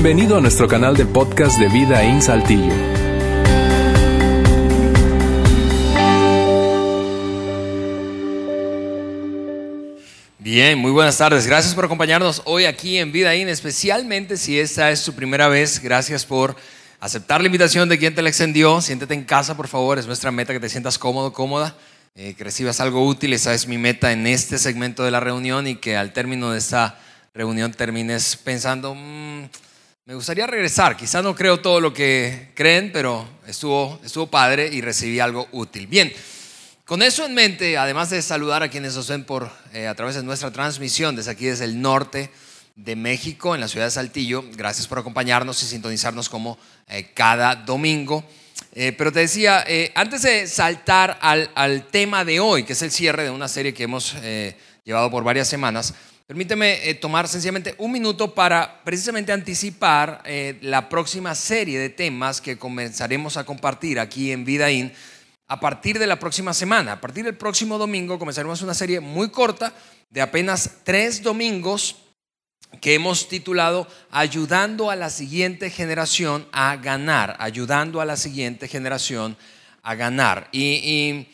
[0.00, 2.72] Bienvenido a nuestro canal de podcast de Vida en Saltillo.
[10.38, 11.48] Bien, muy buenas tardes.
[11.48, 15.82] Gracias por acompañarnos hoy aquí en Vida In, especialmente si esta es su primera vez.
[15.82, 16.54] Gracias por
[17.00, 18.80] aceptar la invitación de quien te la extendió.
[18.80, 19.98] Siéntete en casa, por favor.
[19.98, 21.74] Es nuestra meta que te sientas cómodo, cómoda,
[22.14, 23.32] eh, que recibas algo útil.
[23.32, 26.58] Esa es mi meta en este segmento de la reunión y que al término de
[26.58, 27.00] esta
[27.34, 29.46] reunión termines pensando, mm,
[30.08, 30.96] me gustaría regresar.
[30.96, 35.86] Quizá no creo todo lo que creen, pero estuvo, estuvo padre y recibí algo útil.
[35.86, 36.10] Bien.
[36.86, 40.14] Con eso en mente, además de saludar a quienes nos ven por, eh, a través
[40.14, 42.30] de nuestra transmisión desde aquí, desde el norte
[42.74, 46.56] de México, en la ciudad de Saltillo, gracias por acompañarnos y sintonizarnos como
[46.88, 48.24] eh, cada domingo.
[48.72, 49.62] Eh, pero te decía,
[49.94, 53.74] antes de saltar al, al, tema de hoy, que es el cierre de una serie
[53.74, 54.16] que hemos
[54.84, 55.92] llevado por varias semanas,
[56.28, 60.22] permíteme tomar sencillamente un minuto para precisamente anticipar
[60.60, 64.92] la próxima serie de temas que comenzaremos a compartir aquí en Vida In
[65.46, 66.92] a partir de la próxima semana.
[66.92, 69.72] A partir del próximo domingo comenzaremos una serie muy corta
[70.10, 71.96] de apenas tres domingos
[72.82, 79.38] que hemos titulado Ayudando a la siguiente generación a ganar, ayudando a la siguiente generación
[79.82, 80.50] a ganar.
[80.52, 81.26] Y,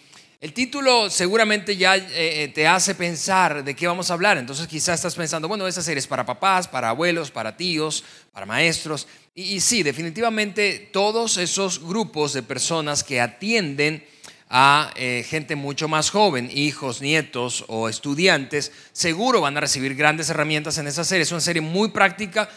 [0.45, 4.37] el título seguramente ya eh, eh, te hace pensar de qué vamos a hablar.
[4.37, 8.45] Entonces quizás estás pensando, bueno, esa serie es para papás, para abuelos, para tíos, para
[8.45, 9.09] maestros.
[9.34, 14.05] Y, sí, definitivamente todos esos grupos de personas que atienden
[14.51, 20.29] a eh, gente mucho más joven, hijos, nietos o estudiantes, seguro van a recibir grandes
[20.29, 21.23] herramientas en esa serie.
[21.23, 22.51] Es una serie muy práctica,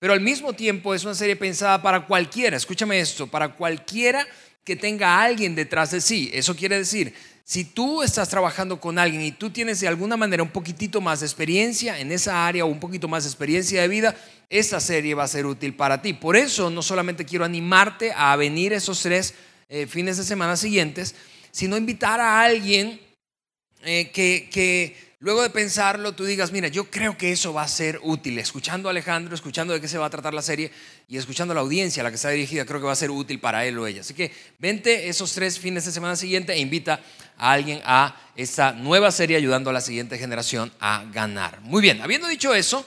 [0.00, 2.56] pero al mismo tiempo es una serie pensada para cualquiera.
[2.56, 4.26] Escúchame esto, para cualquiera
[4.64, 6.30] que tenga alguien detrás de sí.
[6.32, 10.42] Eso quiere decir, si tú estás trabajando con alguien y tú tienes de alguna manera
[10.42, 13.88] un poquitito más de experiencia en esa área o un poquito más de experiencia de
[13.88, 14.16] vida,
[14.48, 16.14] esta serie va a ser útil para ti.
[16.14, 19.34] Por eso no solamente quiero animarte a venir esos tres
[19.68, 21.14] eh, fines de semana siguientes,
[21.50, 22.98] sino invitar a alguien
[23.82, 27.68] eh, que, que luego de pensarlo tú digas, mira, yo creo que eso va a
[27.68, 28.38] ser útil.
[28.38, 30.70] Escuchando a Alejandro, escuchando de qué se va a tratar la serie
[31.08, 33.10] y escuchando a la audiencia a la que está dirigida, creo que va a ser
[33.10, 34.02] útil para él o ella.
[34.02, 37.00] Así que vente esos tres fines de semana siguiente e invita
[37.38, 41.62] a alguien a esta nueva serie ayudando a la siguiente generación a ganar.
[41.62, 42.84] Muy bien, habiendo dicho eso,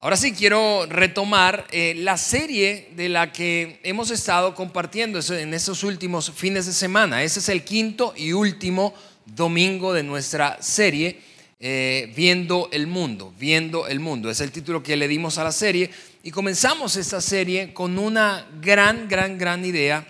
[0.00, 5.84] ahora sí quiero retomar eh, la serie de la que hemos estado compartiendo en estos
[5.84, 7.22] últimos fines de semana.
[7.22, 8.94] Ese es el quinto y último
[9.26, 14.30] domingo de nuestra serie eh, viendo el mundo, viendo el mundo.
[14.30, 15.90] Es el título que le dimos a la serie
[16.22, 20.06] y comenzamos esta serie con una gran, gran, gran idea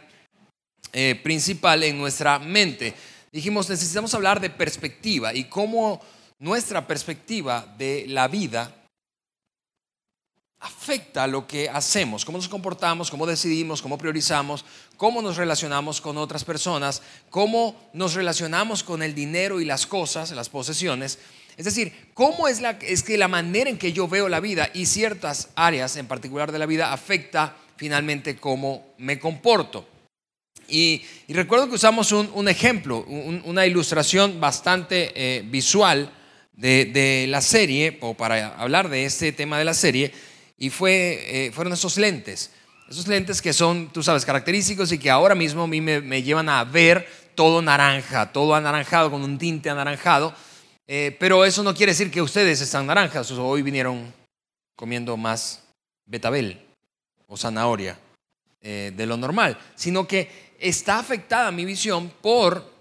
[0.92, 2.94] eh, principal en nuestra mente.
[3.32, 6.00] Dijimos, necesitamos hablar de perspectiva y cómo
[6.38, 8.83] nuestra perspectiva de la vida
[10.64, 14.64] afecta lo que hacemos, cómo nos comportamos, cómo decidimos, cómo priorizamos,
[14.96, 20.30] cómo nos relacionamos con otras personas, cómo nos relacionamos con el dinero y las cosas,
[20.30, 21.18] las posesiones.
[21.58, 24.70] Es decir, cómo es, la, es que la manera en que yo veo la vida
[24.72, 29.86] y ciertas áreas en particular de la vida afecta finalmente cómo me comporto.
[30.66, 36.10] Y, recuerdo que usamos un, ejemplo, una ilustración bastante eh, visual
[36.54, 40.12] de, la serie, o para hablar de este tema de la serie,
[40.56, 42.50] y fue, eh, fueron esos lentes.
[42.88, 46.48] Esos lentes que son, tú sabes, característicos y que ahora mismo a mí me, llevan
[46.48, 50.34] a ver todo naranja, todo anaranjado, con un tinte anaranjado
[50.86, 54.12] eh, pero eso no quiere decir que ustedes están naranjas o hoy vinieron
[54.76, 55.62] comiendo más
[56.04, 56.60] betabel
[57.26, 57.98] o zanahoria
[58.60, 62.74] eh, de lo normal, sino que está afectada mi visión por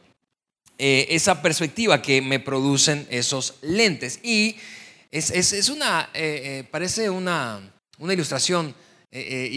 [0.78, 4.20] esa perspectiva que me producen esos lentes.
[4.22, 4.58] Y
[5.14, 6.10] es, una,
[6.72, 7.60] parece una,
[8.00, 8.74] una ilustración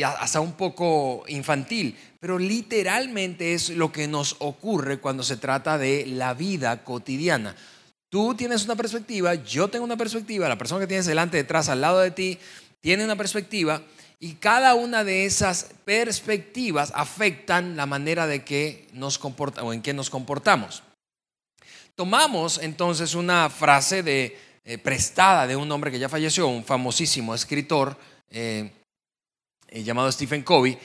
[0.05, 6.05] hasta un poco infantil, pero literalmente es lo que nos ocurre cuando se trata de
[6.07, 7.57] la vida cotidiana.
[8.11, 11.81] Tú tienes una perspectiva, yo tengo una perspectiva, la persona que tienes delante, detrás, al
[11.81, 12.39] lado de ti,
[12.81, 13.83] tiene una perspectiva
[14.21, 19.83] y cada una de esas perspectivas afectan la manera de que nos comporta, o en
[19.83, 20.83] que nos comportamos.
[21.95, 27.37] Tomamos entonces una frase de, eh, prestada de un hombre que ya falleció, un famosísimo
[27.37, 27.97] escritor
[28.29, 28.69] eh,
[29.69, 30.77] eh, llamado Stephen Covey,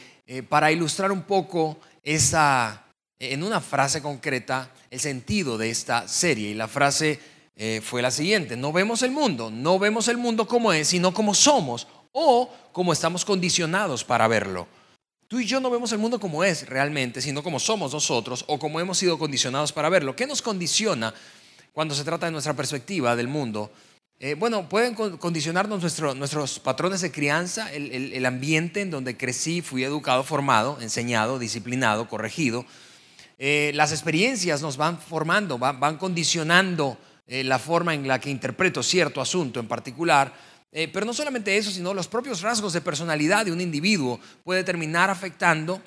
[0.47, 2.85] para ilustrar un poco esa,
[3.19, 6.51] en una frase concreta, el sentido de esta serie.
[6.51, 7.19] Y la frase
[7.81, 11.33] fue la siguiente, no vemos el mundo, no vemos el mundo como es, sino como
[11.33, 14.67] somos o como estamos condicionados para verlo.
[15.27, 18.57] Tú y yo no vemos el mundo como es realmente, sino como somos nosotros o
[18.57, 20.15] como hemos sido condicionados para verlo.
[20.15, 21.13] ¿Qué nos condiciona
[21.71, 23.71] cuando se trata de nuestra perspectiva del mundo?
[24.23, 25.81] eh, bueno, pueden condicionarnos
[26.15, 32.63] nuestros patrones de crianza, el, ambiente en donde crecí, fui educado, formado, enseñado, disciplinado, corregido.
[33.39, 38.83] Eh, las experiencias nos van formando, van, condicionando eh, la forma en la que interpreto
[38.83, 40.31] cierto asunto en particular.
[40.71, 45.09] pero no solamente eso, sino los propios rasgos de personalidad de un individuo puede terminar
[45.09, 45.81] afectando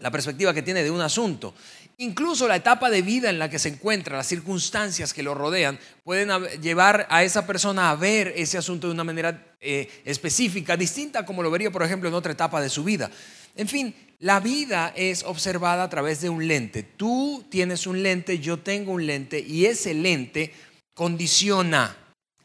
[0.00, 1.54] la perspectiva que tiene de un asunto.
[2.02, 5.78] Incluso la etapa de vida en la que se encuentra, las circunstancias que lo rodean,
[6.02, 11.24] pueden llevar a esa persona a ver ese asunto de una manera eh, específica, distinta
[11.24, 13.08] como lo vería, por ejemplo, en otra etapa de su vida.
[13.54, 16.82] En fin, la vida es observada a través de un lente.
[16.82, 20.52] Tú tienes un lente, yo tengo un lente y ese lente
[20.94, 21.96] condiciona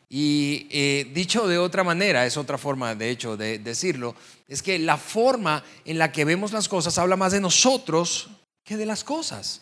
[0.07, 4.15] y eh, dicho de otra manera, es otra forma de hecho de decirlo,
[4.47, 8.29] es que la forma en la que vemos las cosas habla más de nosotros
[8.67, 9.61] que de las cosas.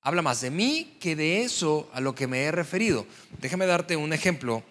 [0.00, 3.06] Habla más de mí que de eso a lo que me he referido.
[3.40, 4.62] Déjame darte un ejemplo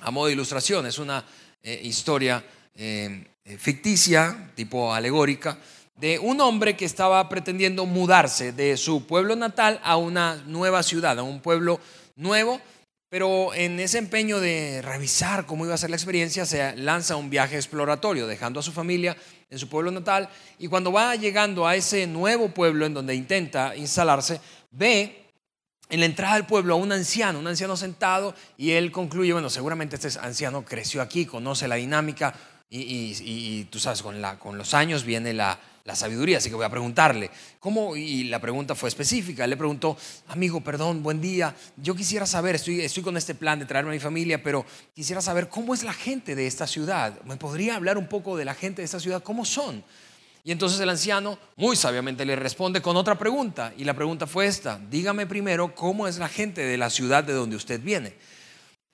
[0.00, 0.84] a modo de ilustración.
[0.84, 1.24] Es una
[1.62, 2.44] eh, historia
[2.74, 3.26] eh,
[3.58, 5.58] ficticia, tipo alegórica,
[5.96, 11.18] de un hombre que estaba pretendiendo mudarse de su pueblo natal a una nueva ciudad,
[11.18, 11.80] a un pueblo
[12.16, 12.60] nuevo
[13.10, 17.30] pero en ese empeño de revisar cómo iba a ser la experiencia, se lanza un
[17.30, 19.16] viaje exploratorio, dejando a su familia
[19.48, 20.28] en su pueblo natal.
[20.58, 24.40] Y cuando va llegando a ese nuevo pueblo en donde intenta instalarse,
[24.70, 25.24] ve
[25.88, 29.48] en la entrada del pueblo a un anciano, un anciano sentado, y él concluye, bueno,
[29.48, 32.34] seguramente este anciano creció aquí, conoce la dinámica,
[32.70, 35.58] y, tú sabes, con, la, con los años viene la,
[35.88, 37.30] la sabiduría, así que voy a preguntarle.
[37.60, 37.96] ¿Cómo?
[37.96, 39.44] Y la pregunta fue específica.
[39.44, 39.96] Él le preguntó,
[40.28, 41.56] amigo, perdón, buen día.
[41.78, 45.22] Yo quisiera saber, estoy, estoy con este plan de traerme a mi familia, pero quisiera
[45.22, 47.18] saber cómo es la gente de esta ciudad.
[47.24, 49.22] ¿Me podría hablar un poco de la gente de esta ciudad?
[49.22, 49.82] ¿Cómo son?
[50.44, 53.72] Y entonces el anciano muy sabiamente le responde con otra pregunta.
[53.78, 57.32] Y la pregunta fue esta, dígame primero cómo es la gente de la ciudad de
[57.32, 58.12] donde usted viene.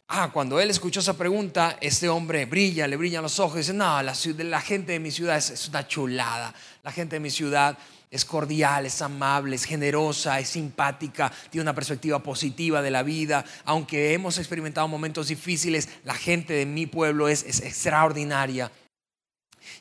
[0.09, 4.03] Ah, cuando él escuchó esa pregunta, este hombre brilla, le brillan los ojos dice, no,
[4.03, 6.55] la, la gente de mi ciudad es, una chulada.
[6.83, 7.79] La gente de mi ciudad
[8.11, 13.47] es cordial, es amable, es generosa, es simpática, tiene una perspectiva positiva de la vida.
[13.65, 18.71] Aunque hemos experimentado momentos difíciles, la gente de mi pueblo es, extraordinaria.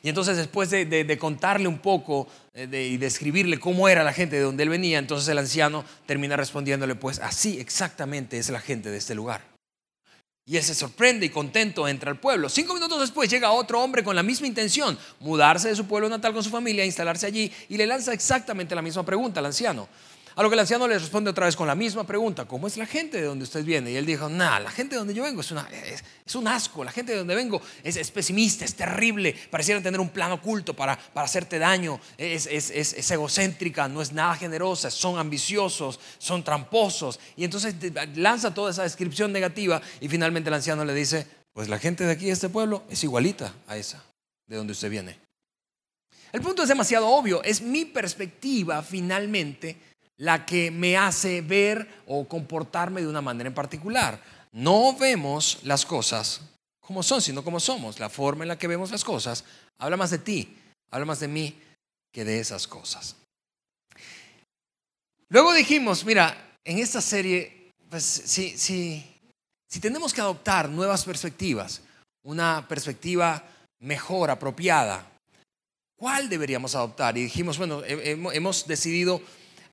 [0.02, 4.42] Y entonces después de, contarle un poco eh, y describirle cómo era la gente de
[4.42, 8.96] donde él venía, entonces el anciano termina respondiéndole, pues así exactamente es la gente de
[8.96, 9.53] este lugar.
[10.46, 12.50] Y él se sorprende y contento entra al pueblo.
[12.50, 16.34] Cinco minutos después llega otro hombre con la misma intención, mudarse de su pueblo natal
[16.34, 19.88] con su familia, instalarse allí, y le lanza exactamente la misma pregunta al anciano.
[20.36, 22.76] A lo que el anciano le responde otra vez con la misma pregunta, ¿cómo es
[22.76, 23.92] la gente de donde usted viene?
[23.92, 25.68] Y él dijo, nada, la gente de donde yo vengo es, una,
[26.26, 30.08] es, un asco, la gente de donde vengo es, pesimista, es terrible, pareciera tener un
[30.08, 32.48] plan oculto para, para hacerte daño, es,
[33.10, 37.20] egocéntrica, no es nada generosa, son ambiciosos, son tramposos.
[37.36, 37.76] Y entonces
[38.16, 42.12] lanza toda esa descripción negativa y finalmente el anciano le dice, pues la gente de
[42.12, 44.02] aquí, de este pueblo, es igualita a esa
[44.48, 45.16] de donde usted viene.
[46.32, 52.26] El punto es demasiado obvio, es mi perspectiva finalmente la que me hace ver o
[52.28, 54.20] comportarme de una manera en particular.
[54.52, 56.40] No vemos las cosas
[56.80, 57.98] como son, sino como somos.
[57.98, 59.44] La forma en la que vemos las cosas
[59.78, 60.56] habla más de ti,
[60.90, 61.58] habla más de mí
[62.12, 63.16] que de esas cosas.
[65.28, 69.04] Luego dijimos, mira, en esta serie, pues si, si,
[69.68, 71.82] si tenemos que adoptar nuevas perspectivas,
[72.22, 73.42] una perspectiva
[73.80, 75.10] mejor, apropiada,
[75.98, 77.16] ¿cuál deberíamos adoptar?
[77.18, 79.20] Y dijimos, bueno, hemos decidido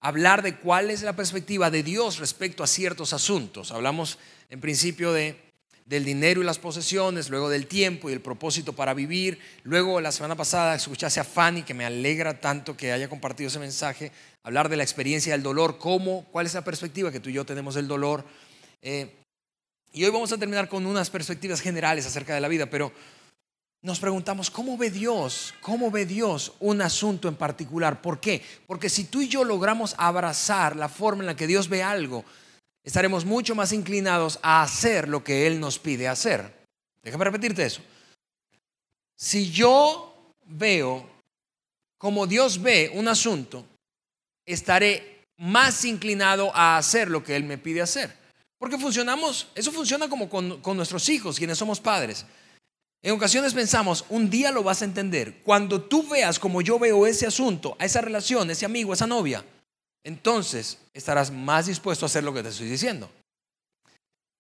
[0.02, 3.72] hablar de cuál es la perspectiva de Dios respecto a ciertos asuntos.
[3.72, 4.18] Hablamos
[4.50, 5.40] en principio de,
[5.86, 9.40] del dinero y las posesiones, luego del tiempo y el propósito para vivir.
[9.64, 13.60] Luego la semana pasada escuchaste a Fanny, que me alegra tanto que haya compartido ese
[13.60, 14.12] mensaje,
[14.44, 17.46] hablar de la experiencia del dolor, cómo, cuál es la perspectiva que tú y yo
[17.46, 18.26] tenemos del dolor.
[18.82, 19.16] Eh,
[19.94, 22.92] y hoy vamos a terminar con unas perspectivas generales acerca de la vida, pero
[23.84, 25.54] nos preguntamos, ¿cómo ve Dios?
[25.62, 28.02] ¿Cómo ve Dios un asunto en particular?
[28.02, 28.44] ¿Por qué?
[28.68, 32.24] Porque si tú y yo logramos abrazar la forma en la que Dios ve algo,
[32.84, 36.54] estaremos mucho más inclinados a hacer lo que Él nos pide hacer.
[37.02, 37.82] Déjame repetirte eso.
[39.16, 41.10] Si yo veo
[41.98, 43.66] como Dios ve un asunto,
[44.46, 48.16] estaré más inclinado a hacer lo que Él me pide hacer.
[48.60, 52.28] Porque funcionamos, eso funciona como con, con nuestros hijos, quienes somos padres.
[53.04, 55.42] En ocasiones pensamos, un día lo vas a entender.
[55.44, 59.44] Cuando tú veas como yo veo ese asunto, a esa relación, ese amigo, esa novia,
[60.04, 63.10] entonces estarás más dispuesto a hacer lo que te estoy diciendo.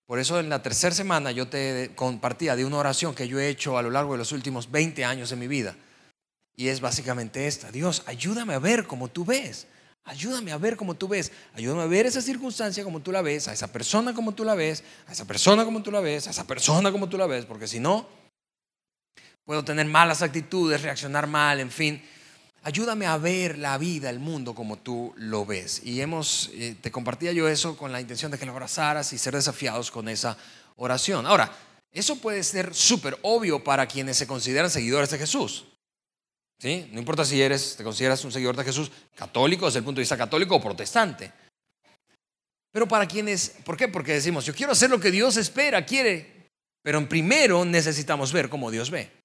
[0.06, 3.50] Por eso en la tercera semana yo te compartía de una oración que yo he
[3.50, 5.76] hecho a lo largo de los últimos 20 años de mi vida.
[6.56, 7.72] Y es básicamente esta.
[7.72, 9.68] Dios, ayúdame a ver como tú ves.
[10.04, 11.32] Ayúdame a ver como tú ves.
[11.56, 14.54] Ayúdame a ver esa circunstancia como tú la ves, a esa persona como tú la
[14.54, 17.46] ves, a esa persona como tú la ves, a esa persona como tú la ves,
[17.46, 18.08] porque si no,
[19.46, 22.02] puedo tener malas actitudes, reaccionar mal, en fin.
[22.64, 25.82] Ayúdame a ver la vida, el mundo como tú lo ves.
[25.84, 29.18] Y hemos, eh, te compartía yo eso con la intención de que lo abrazaras y
[29.18, 30.38] ser desafiados con esa
[30.76, 31.26] oración.
[31.26, 31.52] Ahora,
[31.92, 35.66] eso puede ser súper obvio para quienes se consideran seguidores de Jesús.
[36.60, 36.88] ¿Sí?
[36.92, 40.04] No importa si eres, te consideras un seguidor de Jesús católico desde el punto de
[40.04, 41.32] vista católico o protestante.
[42.72, 43.88] Pero para quienes, ¿por qué?
[43.88, 46.50] Porque decimos, yo quiero hacer lo que Dios espera, quiere,
[46.84, 49.21] pero primero necesitamos ver cómo Dios ve.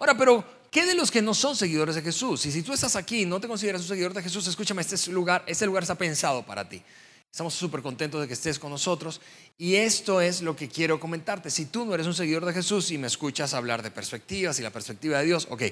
[0.00, 2.46] Ahora, pero ¿qué de los que no son seguidores de Jesús?
[2.46, 5.10] Y si tú estás aquí y no te consideras un seguidor de Jesús, escúchame, este
[5.10, 6.82] lugar, este lugar está pensado para ti.
[7.30, 9.20] Estamos súper contentos de que estés con nosotros
[9.58, 11.50] y esto es lo que quiero comentarte.
[11.50, 14.62] Si tú no eres un seguidor de Jesús y me escuchas hablar de perspectivas y
[14.62, 15.64] la perspectiva de Dios, ok,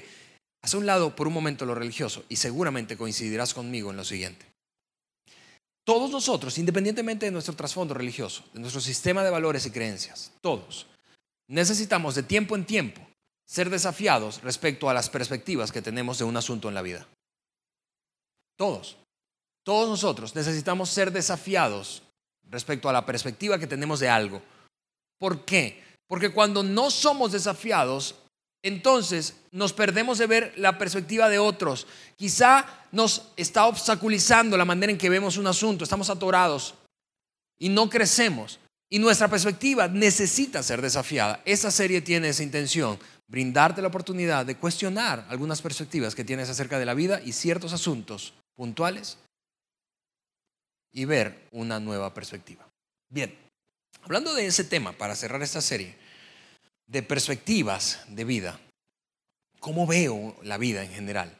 [0.61, 4.45] haz un lado por un momento lo religioso y seguramente coincidirás conmigo en lo siguiente.
[5.83, 10.85] Todos nosotros, independientemente de nuestro trasfondo religioso, de nuestro sistema de valores y creencias, todos
[11.47, 13.08] necesitamos de tiempo en tiempo
[13.49, 17.07] ser desafiados respecto a las perspectivas que tenemos de un asunto en la vida.
[18.55, 18.97] Todos.
[19.65, 22.03] Todos nosotros necesitamos ser desafiados
[22.47, 24.41] respecto a la perspectiva que tenemos de algo.
[25.17, 25.81] ¿Por qué?
[26.07, 28.15] Porque cuando no somos desafiados,
[28.63, 31.87] entonces nos perdemos de ver la perspectiva de otros.
[32.17, 36.75] Quizá nos está obstaculizando la manera en que vemos un asunto, estamos atorados
[37.57, 38.59] y no crecemos.
[38.91, 41.41] Y nuestra perspectiva necesita ser desafiada.
[41.45, 42.99] Esta serie tiene esa intención,
[43.29, 47.73] brindarte la oportunidad de cuestionar algunas perspectivas que tienes acerca de la vida y ciertos
[47.73, 49.17] asuntos puntuales
[50.91, 52.67] y ver una nueva perspectiva.
[53.07, 53.33] Bien,
[54.01, 55.95] hablando de ese tema, para cerrar esta serie,
[56.87, 58.59] de perspectivas de vida,
[59.59, 61.31] ¿cómo veo la vida en general?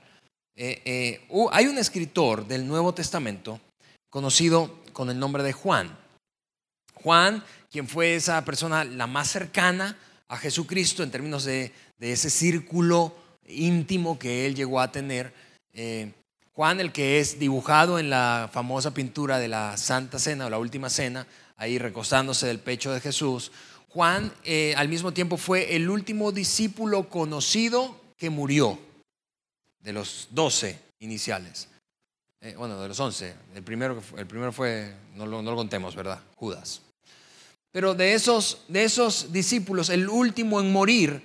[0.55, 3.59] Eh, eh, hay un escritor del Nuevo Testamento
[4.11, 5.97] conocido con el nombre de Juan.
[6.93, 9.97] Juan, quien fue esa persona la más cercana
[10.29, 13.13] a Jesucristo en términos de, ese círculo
[13.47, 15.33] íntimo que él llegó a tener.
[15.73, 16.13] Eh,
[16.53, 20.59] Juan, el que es dibujado en la famosa pintura de la Santa Cena o la
[20.59, 21.25] Última Cena,
[21.57, 23.51] ahí recostándose del pecho de Jesús.
[23.89, 28.77] Juan eh, al mismo tiempo fue el último discípulo conocido que murió,
[29.79, 31.69] de los doce iniciales.
[32.41, 33.33] Eh, bueno, de los once.
[33.55, 36.21] El primero, el primero fue, no lo, no lo contemos, ¿verdad?
[36.35, 36.81] Judas.
[37.71, 41.21] Pero de esos, de esos discípulos, el último en morir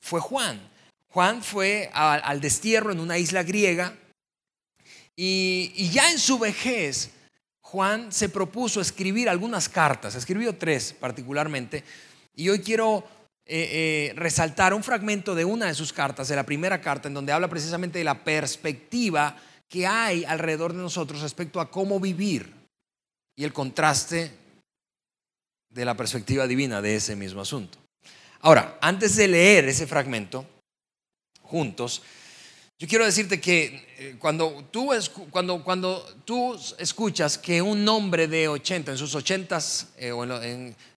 [0.00, 0.60] fue Juan.
[1.08, 3.94] Juan fue al destierro en una isla griega
[5.14, 7.10] y, ya en su vejez,
[7.60, 11.84] Juan se propuso escribir algunas cartas, escribió tres particularmente,
[12.34, 13.04] y hoy quiero
[13.44, 17.14] eh, eh, resaltar un fragmento de una de sus cartas, de la primera carta, en
[17.14, 19.36] donde habla precisamente de la perspectiva
[19.68, 22.52] que hay alrededor de nosotros respecto a cómo vivir
[23.36, 24.41] y el contraste
[25.72, 27.78] de la perspectiva divina de ese mismo asunto.
[28.40, 30.44] Ahora, antes de leer ese fragmento
[31.42, 32.02] juntos,
[32.82, 34.90] yo quiero decirte que eh, cuando tú,
[35.30, 39.58] cuando, cuando tú escuchas que un hombre de 80, en sus 80,
[39.98, 40.26] eh, o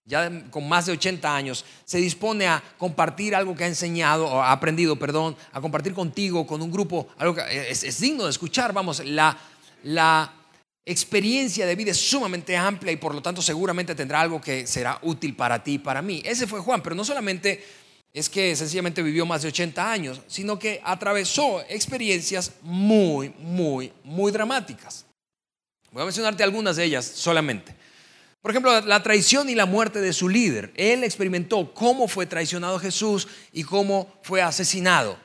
[0.04, 4.42] ya con más de 80 años, se dispone a compartir algo que ha enseñado, o
[4.42, 8.72] ha aprendido, perdón, a compartir contigo, con un grupo, algo eh, es, digno de escuchar,
[8.72, 9.38] vamos, la,
[9.84, 10.32] la
[10.86, 14.98] experiencia de vida es sumamente amplia y por lo tanto seguramente tendrá algo que será
[15.02, 16.22] útil para ti y para mí.
[16.24, 17.62] Ese fue Juan, pero no solamente
[18.12, 24.30] es que sencillamente vivió más de 80 años, sino que atravesó experiencias muy, muy, muy
[24.30, 25.04] dramáticas.
[25.90, 27.74] Voy a mencionarte algunas de ellas solamente.
[28.40, 30.72] Por ejemplo, la traición y la muerte de su líder.
[30.76, 35.18] Él experimentó cómo fue traicionado Jesús y cómo fue asesinado.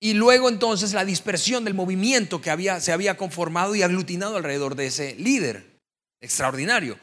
[0.00, 4.76] Y luego entonces la dispersión del movimiento que había, se había conformado y aglutinado alrededor
[4.76, 5.78] de ese líder.
[6.20, 6.98] Extraordinario.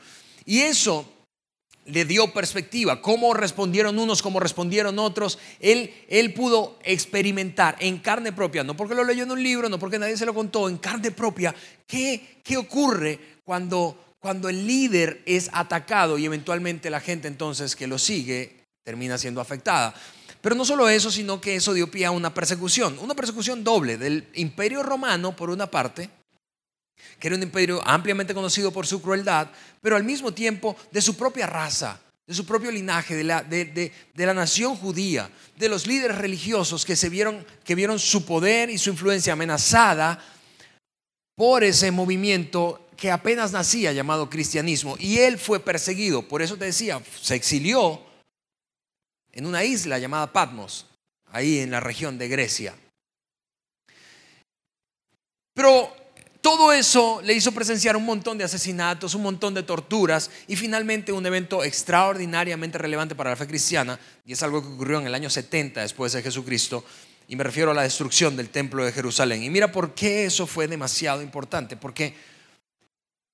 [0.45, 1.11] Y eso
[1.85, 5.37] le dio perspectiva, cómo respondieron unos, cómo respondieron otros.
[5.59, 9.77] Él, él pudo experimentar en carne propia, no porque lo leyó en un libro, no
[9.77, 11.53] porque nadie se lo contó, en carne propia,
[11.85, 17.87] qué, qué ocurre cuando, cuando el líder es atacado y eventualmente la gente entonces que
[17.87, 19.93] lo sigue termina siendo afectada.
[20.45, 23.97] Pero no solo eso, sino que eso dio pie a una persecución, una persecución doble
[23.97, 26.07] del imperio romano por una parte,
[27.19, 29.47] que era un imperio ampliamente conocido por su crueldad,
[29.81, 33.91] pero al mismo tiempo de su propia raza, de su propio linaje, de la, de,
[34.13, 38.77] la nación judía, de los líderes religiosos que, se vieron, que vieron su poder y
[38.77, 40.23] su influencia amenazada
[41.33, 44.95] por ese movimiento que apenas nacía llamado cristianismo.
[44.99, 48.13] Y él fue perseguido, por eso te decía, se exilió
[49.35, 50.87] en una isla llamada Patmos,
[51.27, 52.73] ahí en la región de Grecia.
[55.53, 55.93] Pero
[56.41, 61.11] todo eso le hizo presenciar un montón de asesinatos, un montón de torturas y finalmente
[61.11, 65.15] un evento extraordinariamente relevante para la fe cristiana, y es algo que ocurrió en el
[65.15, 66.85] año 70 después de Jesucristo,
[67.27, 69.43] y me refiero a la destrucción del templo de Jerusalén.
[69.43, 72.15] Y mira por qué eso fue demasiado importante, porque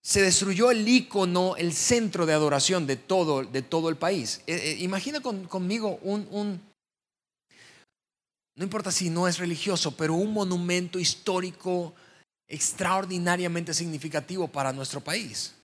[0.04, 4.42] se destruyó el icono, el centro de adoración de todo, de todo el país.
[4.48, 6.62] Eh, eh, imagina conmigo un, un,
[8.56, 11.94] no importa si no es religioso, pero un monumento histórico
[12.48, 15.56] extraordinariamente significativo para nuestro país.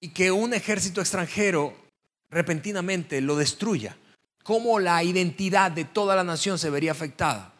[0.00, 1.76] Y que un ejército extranjero
[2.30, 3.96] repentinamente lo destruya.
[4.42, 7.52] ¿Cómo la identidad de toda la nación se vería afectada?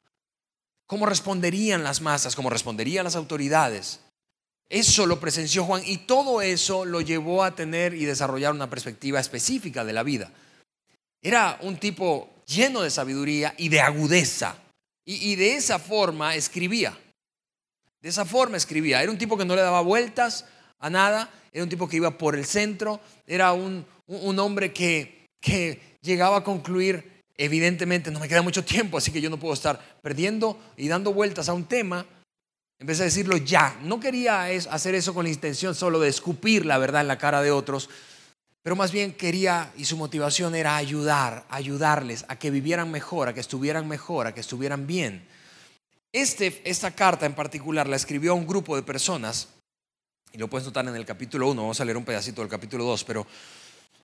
[0.86, 2.34] ¿Cómo responderían las masas?
[2.34, 4.00] ¿Cómo responderían las autoridades?
[4.70, 9.18] Eso lo presenció Juan y todo eso lo llevó a tener y desarrollar una perspectiva
[9.18, 10.30] específica de la vida.
[11.20, 14.56] Era un tipo lleno de sabiduría y de agudeza.
[15.04, 16.96] Y, de esa forma escribía.
[18.00, 19.02] De esa forma escribía.
[19.02, 20.44] Era un tipo que no le daba vueltas
[20.78, 23.84] a nada, era un tipo que iba por el centro, era un,
[24.38, 29.30] hombre que, que llegaba a concluir, evidentemente, no me queda mucho tiempo, así que yo
[29.30, 32.06] no puedo estar perdiendo y dando vueltas a un tema.
[32.80, 33.78] Empecé a decirlo ya.
[33.82, 37.42] No quería hacer eso con la intención solo de escupir la verdad en la cara
[37.42, 37.90] de otros,
[38.62, 43.34] pero más bien quería y su motivación era ayudar, ayudarles a que vivieran mejor, a
[43.34, 45.28] que estuvieran mejor, a que estuvieran bien.
[46.10, 49.48] Este, esta carta en particular la escribió a un grupo de personas,
[50.32, 52.84] y lo puedes notar en el capítulo 1, vamos a leer un pedacito del capítulo
[52.84, 53.26] 2, pero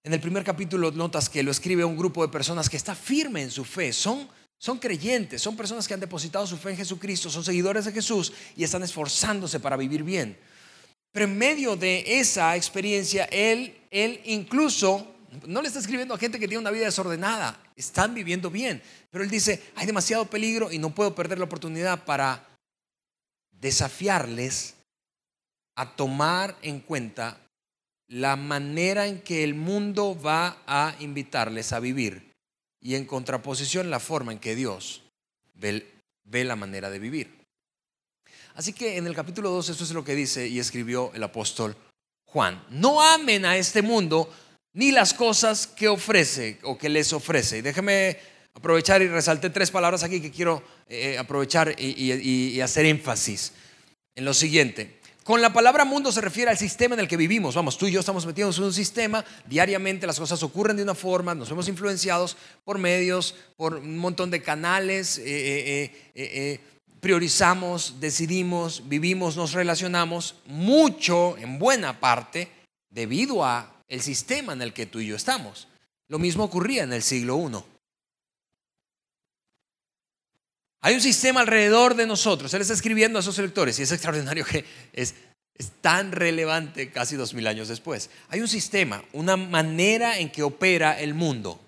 [0.04, 2.94] en el primer capítulo notas que lo escribe a un grupo de personas que está
[2.94, 4.28] firme en su fe, son,
[4.58, 8.32] son creyentes, son personas que han depositado su fe en Jesucristo, son seguidores de Jesús
[8.56, 10.36] y están esforzándose para vivir bien.
[11.12, 15.14] Pero en medio de esa experiencia, él, él incluso
[15.46, 18.82] no le está escribiendo a gente que tiene una vida desordenada, están viviendo bien.
[19.10, 22.46] Pero él dice, hay demasiado peligro y no puedo perder la oportunidad para
[23.50, 24.74] desafiarles
[25.74, 27.38] a tomar en cuenta
[28.08, 32.35] la manera en que el mundo va a invitarles a vivir
[32.80, 35.02] y en contraposición la forma en que Dios
[35.54, 35.84] ve,
[36.44, 37.36] la manera de vivir.
[38.54, 41.76] Así que en el capítulo 2 esto es lo que dice y escribió el apóstol
[42.26, 42.64] Juan.
[42.70, 44.32] No amen a este mundo
[44.72, 47.58] ni las cosas que ofrece o que les ofrece.
[47.58, 48.18] Y déjeme
[48.54, 53.52] aprovechar y resalté tres palabras aquí que quiero eh, aprovechar y, hacer énfasis
[54.14, 54.95] en lo siguiente.
[55.26, 57.56] Con la palabra mundo se refiere al sistema en el que vivimos.
[57.56, 60.94] Vamos, tú y yo estamos metidos en un sistema, diariamente las cosas ocurren de una
[60.94, 66.60] forma, nos vemos influenciados por medios, por un montón de canales, eh, eh,
[67.00, 72.48] priorizamos, decidimos, vivimos, nos relacionamos, mucho, en buena parte,
[72.88, 75.66] debido a el sistema en el que tú y yo estamos.
[76.06, 77.75] Lo mismo ocurría en el siglo I.
[80.80, 82.52] Hay un sistema alrededor de nosotros.
[82.54, 85.14] Él está escribiendo a esos lectores y es extraordinario que es,
[85.54, 88.10] es tan relevante casi dos mil años después.
[88.28, 91.60] Hay un sistema, una manera en que opera el mundo.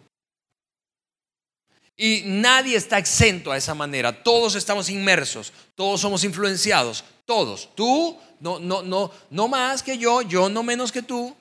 [1.97, 4.23] Y nadie está exento a esa manera.
[4.23, 7.75] Todos estamos inmersos, todos somos influenciados, todos.
[7.75, 11.37] Tú no no no no más que yo, yo no menos que tú.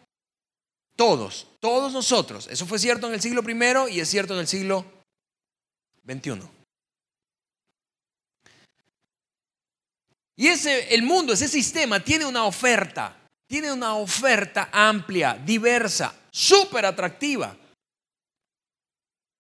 [0.96, 2.48] Todos, todos nosotros.
[2.50, 4.84] Eso fue cierto en el siglo I y es cierto en el siglo
[6.08, 6.57] XXI.
[10.38, 16.86] Y ese, el mundo, ese sistema tiene una oferta, tiene una oferta amplia, diversa, súper
[16.86, 17.58] atractiva.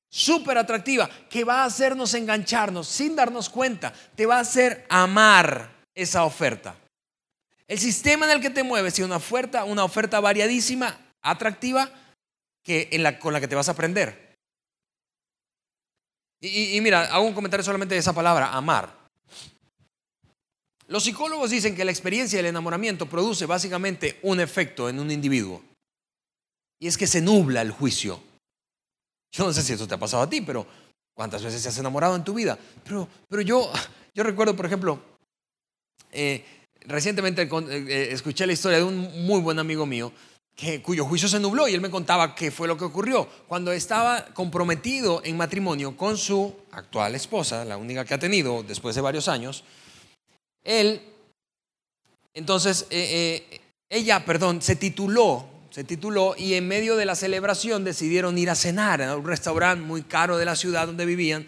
[0.09, 5.83] Súper atractiva, que va a hacernos engancharnos sin darnos cuenta, te va a hacer amar
[5.93, 6.75] esa oferta.
[7.67, 11.91] El sistema en el que te mueves tiene una oferta, una oferta variadísima, atractiva
[12.63, 14.35] que en la, con la que te vas a aprender.
[16.39, 18.96] Y, mira, hago un comentario solamente de esa palabra, amar.
[20.87, 25.61] Los psicólogos dicen que la experiencia del enamoramiento produce básicamente un efecto en un individuo.
[26.79, 28.21] Y es que se nubla el juicio.
[29.31, 30.65] Yo no sé si eso te ha pasado a ti, pero
[31.13, 32.57] ¿cuántas veces te has enamorado en tu vida?
[32.85, 33.69] Pero, pero yo,
[34.15, 35.01] yo recuerdo, por ejemplo,
[36.11, 36.45] eh,
[36.81, 40.13] recientemente eh, eh, escuché la historia de un muy buen amigo mío
[40.81, 43.27] cuyo juicio se nubló y él me contaba qué fue lo que ocurrió.
[43.47, 48.95] Cuando estaba comprometido en matrimonio con su actual esposa, la única que ha tenido después
[48.95, 49.63] de varios años,
[50.67, 51.01] él,
[52.33, 57.83] entonces, eh, eh, ella, perdón, se tituló, se tituló y en medio de la celebración
[57.83, 61.47] decidieron ir a cenar a un restaurante muy caro de la ciudad donde vivían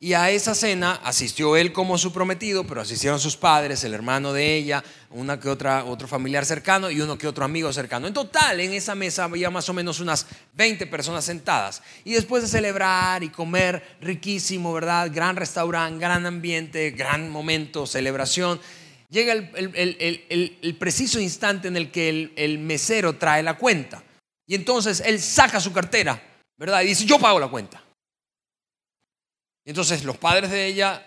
[0.00, 4.32] y a esa cena asistió él como su prometido, pero asistieron sus padres, el hermano
[4.32, 8.06] de ella, una que otra, otro familiar cercano y uno que otro amigo cercano.
[8.06, 11.80] En total, en esa mesa había más o menos unas 20 personas sentadas.
[12.04, 15.10] Y después de celebrar y comer riquísimo, ¿verdad?
[15.10, 18.60] Gran restaurante, gran ambiente, gran momento, celebración.
[19.08, 24.02] llega el, preciso instante en el que el, mesero trae la cuenta.
[24.46, 26.20] Y entonces él saca su cartera,
[26.58, 26.82] ¿verdad?
[26.82, 27.82] Y dice, yo pago la cuenta.
[29.64, 31.04] Y entonces los padres de ella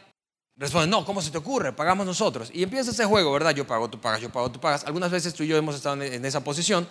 [0.56, 1.74] responden, no, ¿cómo se te ocurre?
[1.74, 2.50] Pagamos nosotros.
[2.54, 3.52] Y empieza ese juego, ¿verdad?
[3.52, 4.84] Yo pago, tú pagas, yo pago, tú pagas.
[4.86, 6.88] Algunas veces tú y yo hemos estado en esa posición,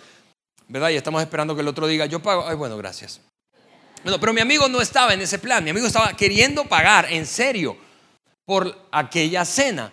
[0.67, 0.89] ¿verdad?
[0.89, 2.47] Y estamos esperando que el otro diga, yo pago.
[2.47, 3.21] Ay, bueno, gracias.
[4.03, 5.63] Bueno, pero mi amigo no estaba en ese plan.
[5.63, 7.77] Mi amigo estaba queriendo pagar en serio
[8.45, 9.91] por aquella cena.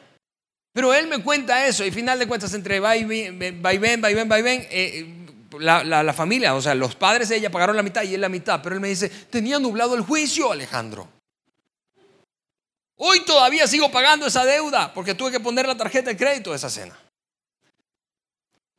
[0.73, 3.79] Pero él me cuenta eso y final de cuentas entre va y ven, va y
[3.79, 5.27] ven, va y ven, va y ven, eh,
[5.61, 8.29] la, la, familia, o sea, los padres de ella pagaron la mitad y él la
[8.29, 8.61] mitad.
[8.63, 11.09] Pero él me dice, tenía nublado el juicio, Alejandro.
[12.97, 16.57] Hoy todavía sigo pagando esa deuda porque tuve que poner la tarjeta de crédito de
[16.57, 16.99] esa cena.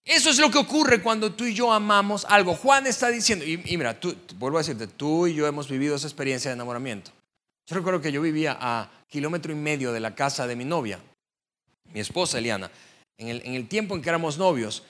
[0.03, 2.55] Eso es lo que ocurre cuando tú y yo amamos algo.
[2.55, 6.07] Juan está diciendo, y, mira, tú, vuelvo a decirte, tú y yo hemos vivido esa
[6.07, 7.11] experiencia de enamoramiento.
[7.65, 10.99] Yo recuerdo que yo vivía a kilómetro y medio de la casa de mi novia
[11.95, 12.69] mi esposa Eliana,
[13.17, 14.83] en el, tiempo en que éramos novios,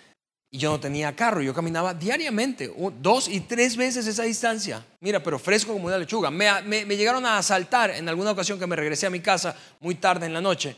[0.56, 4.86] y yo no tenía carro, yo caminaba diariamente, dos y tres veces esa distancia.
[5.02, 6.32] Mira, pero fresco como una lechuga.
[6.32, 9.96] Me, me, llegaron a asaltar en alguna ocasión que me regresé a mi casa muy
[9.96, 10.78] tarde en la noche.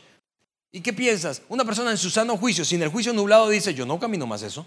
[0.72, 1.42] ¿Y qué piensas?
[1.48, 4.42] Una persona en su sano juicio, sin el juicio nublado, dice, yo no camino más
[4.42, 4.66] eso.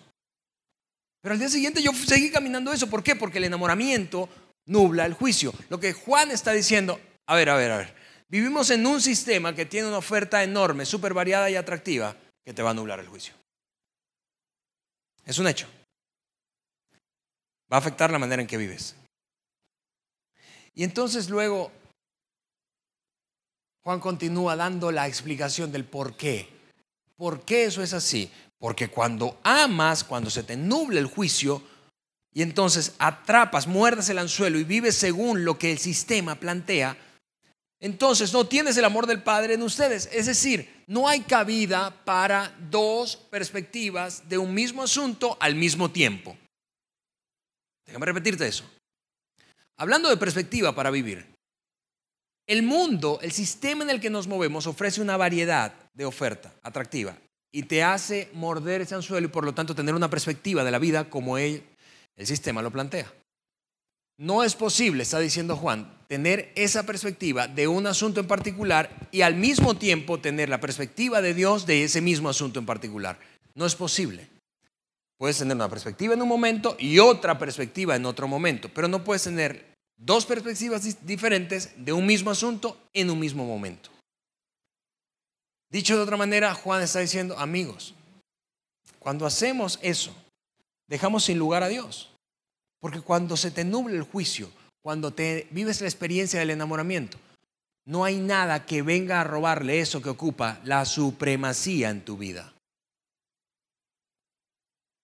[1.21, 2.89] Pero al día siguiente yo seguí caminando eso.
[2.89, 3.17] ¿Por qué?
[3.17, 4.29] Porque el enamoramiento
[4.65, 5.53] nubla el juicio.
[5.67, 7.93] Lo que Juan está diciendo, a ver, a ver, a ver.
[8.29, 12.63] Vivimos en un sistema que tiene una oferta enorme, súper variada y atractiva, que te
[12.63, 13.40] va a nublar el juicio.
[15.25, 15.67] Es un hecho.
[17.71, 18.95] Va a afectar la manera en que vives.
[20.73, 21.71] Y entonces luego
[23.83, 26.47] Juan continúa dando la explicación del por qué.
[27.15, 28.31] ¿Por qué eso es así?
[28.59, 31.63] Porque cuando amas, cuando se te nuble el juicio,
[32.33, 36.97] y entonces atrapas, muerdas el anzuelo y vives según lo que el sistema plantea,
[37.79, 40.07] entonces no tienes el amor del Padre en ustedes.
[40.13, 46.37] Es decir, no hay cabida para dos perspectivas de un mismo asunto al mismo tiempo.
[47.85, 48.69] Déjame repetirte eso.
[49.77, 51.25] Hablando de perspectiva para vivir,
[52.45, 57.15] el mundo, el sistema en el que nos movemos ofrece una variedad de oferta atractiva
[57.53, 60.79] y te hace morder ese anzuelo y por lo tanto tener una perspectiva de la
[60.79, 61.63] vida como el
[62.17, 63.09] sistema lo plantea.
[64.21, 69.21] No es posible, está diciendo Juan, tener esa perspectiva de un asunto en particular y
[69.21, 73.17] al mismo tiempo tener la perspectiva de Dios de ese mismo asunto en particular.
[73.55, 74.27] No es posible.
[75.17, 79.03] Puedes tener una perspectiva en un momento y otra perspectiva en otro momento, pero no
[79.03, 83.89] puedes tener dos perspectivas diferentes de un mismo asunto en un mismo momento.
[85.71, 87.95] Dicho de otra manera, Juan está diciendo, amigos,
[88.99, 90.13] cuando hacemos eso,
[90.87, 92.10] dejamos sin lugar a Dios.
[92.81, 97.17] Porque cuando se te nuble el juicio, cuando te vives la experiencia del enamoramiento,
[97.85, 102.53] no hay nada que venga a robarle eso que ocupa la supremacía en tu vida.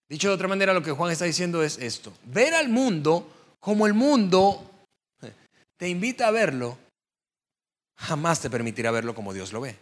[0.10, 2.14] Dicho de otra manera, lo que Juan está diciendo es esto.
[2.26, 4.72] Ver al mundo como el mundo
[5.78, 6.78] te invita a verlo,
[7.96, 9.78] jamás te permitirá verlo como Dios lo ve.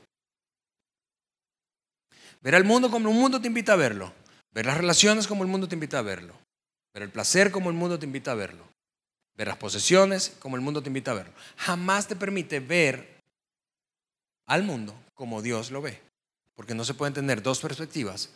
[2.42, 4.14] Ver al mundo como el mundo te invita a verlo.
[4.52, 6.45] Ver las relaciones como el mundo te invita a verlo.
[6.96, 8.64] Ver el placer como el mundo te invita a verlo.
[9.36, 11.34] Ver las posesiones como el mundo te invita a verlo.
[11.58, 13.22] Jamás te permite ver
[14.46, 16.02] al mundo como Dios lo ve.
[16.56, 18.30] Porque no se pueden tener dos perspectivas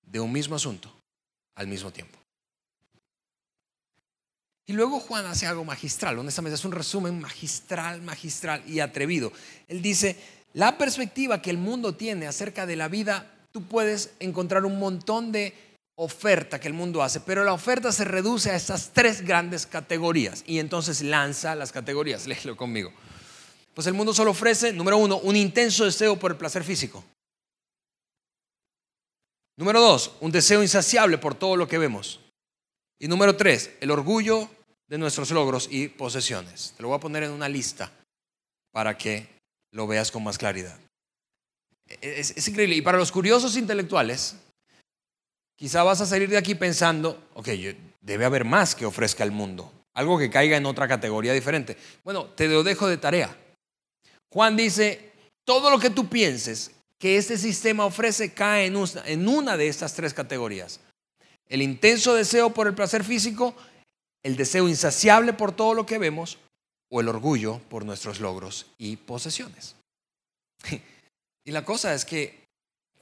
[0.00, 0.90] de un mismo asunto
[1.54, 2.18] al mismo tiempo.
[4.64, 9.30] Y luego Juan hace algo magistral, honestamente es un resumen magistral, magistral y atrevido.
[9.68, 10.16] Él dice,
[10.54, 15.32] la perspectiva que el mundo tiene acerca de la vida, tú puedes encontrar un montón
[15.32, 19.66] de oferta que el mundo hace, pero la oferta se reduce a estas tres grandes
[19.66, 22.92] categorías y entonces lanza las categorías, léelo conmigo.
[23.74, 27.04] Pues el mundo solo ofrece, número uno, un intenso deseo por el placer físico.
[29.56, 32.20] Número dos, un deseo insaciable por todo lo que vemos.
[32.98, 34.48] Y número tres, el orgullo
[34.88, 36.74] de nuestros logros y posesiones.
[36.76, 37.90] Te lo voy a poner en una lista
[38.72, 39.28] para que
[39.72, 40.78] lo veas con más claridad.
[42.00, 42.76] Es, es increíble.
[42.76, 44.36] Y para los curiosos intelectuales,
[45.56, 47.48] Quizá vas a salir de aquí pensando, ok,
[48.00, 51.76] debe haber más que ofrezca el mundo, algo que caiga en otra categoría diferente.
[52.04, 53.36] Bueno, te lo dejo de tarea.
[54.32, 55.12] Juan dice,
[55.44, 59.68] todo lo que tú pienses que este sistema ofrece cae en una, en una de
[59.68, 60.80] estas tres categorías.
[61.48, 63.54] El intenso deseo por el placer físico,
[64.22, 66.38] el deseo insaciable por todo lo que vemos
[66.90, 69.76] o el orgullo por nuestros logros y posesiones.
[71.44, 72.41] Y la cosa es que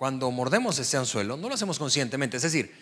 [0.01, 2.39] cuando mordemos ese anzuelo, no lo hacemos conscientemente.
[2.39, 2.73] Es decir,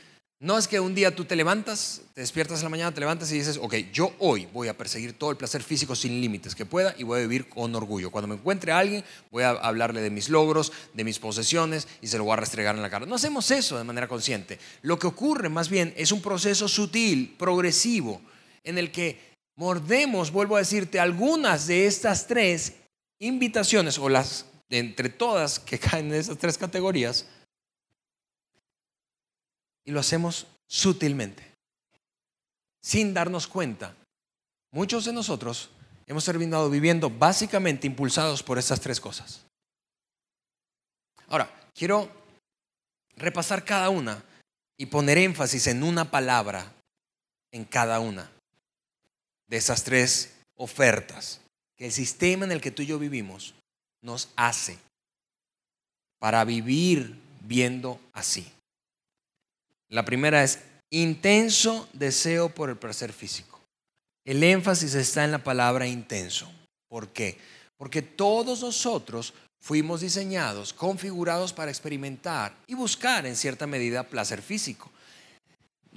[0.41, 3.33] No es que un día tú te levantas, te despiertas en la mañana, te levantas
[3.33, 6.65] y dices, ok, yo hoy voy a perseguir todo el placer físico sin límites que
[6.65, 8.13] pueda y voy a vivir con orgullo.
[8.13, 9.03] Cuando me encuentre a alguien,
[9.33, 12.77] voy a hablarle de mis logros, de mis posesiones y se lo voy a restregar
[12.77, 13.05] en la cara.
[13.05, 14.61] No hacemos eso de manera consciente.
[14.83, 18.21] Lo que ocurre más bien es un proceso sutil, progresivo,
[18.63, 19.19] en el que
[19.57, 22.75] mordemos, vuelvo a decirte, algunas de estas tres
[23.19, 27.27] invitaciones o las entre todas que caen en esas tres categorías
[29.85, 31.43] y lo hacemos sutilmente,
[32.83, 33.95] sin darnos cuenta.
[34.71, 35.71] Muchos de nosotros
[36.07, 39.47] hemos terminado viviendo básicamente impulsados por estas tres cosas.
[41.29, 42.11] Ahora, quiero
[43.17, 44.23] repasar cada una
[44.77, 46.73] y poner énfasis en una palabra
[47.51, 48.31] en cada una
[49.47, 51.41] de esas tres ofertas
[51.77, 53.55] que el sistema en el que tú y yo vivimos
[54.03, 54.79] nos hace
[56.19, 58.51] para vivir viendo así.
[59.89, 63.61] La primera es intenso deseo por el placer físico.
[64.25, 66.51] El énfasis está en la palabra intenso.
[66.89, 67.39] ¿Por qué?
[67.77, 74.91] Porque todos nosotros fuimos diseñados, configurados para experimentar y buscar en cierta medida placer físico.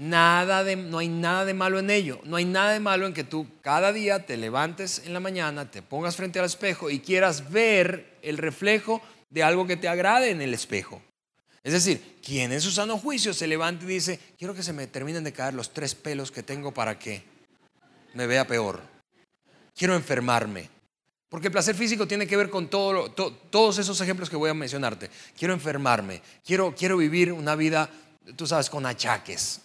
[0.01, 2.21] Nada de, no hay nada de malo en ello.
[2.23, 5.69] No hay nada de malo en que tú cada día te levantes en la mañana,
[5.69, 10.31] te pongas frente al espejo y quieras ver el reflejo de algo que te agrade
[10.31, 11.03] en el espejo.
[11.63, 14.87] Es decir, quien en su sano juicio se levanta y dice, quiero que se me
[14.87, 17.21] terminen de caer los tres pelos que tengo para que
[18.15, 18.81] me vea peor.
[19.75, 20.67] Quiero enfermarme.
[21.29, 25.11] Porque el placer físico tiene que ver con todos esos ejemplos que voy a mencionarte.
[25.37, 27.87] Quiero enfermarme, quiero, quiero vivir una vida,
[28.35, 29.61] tú sabes, con achaques.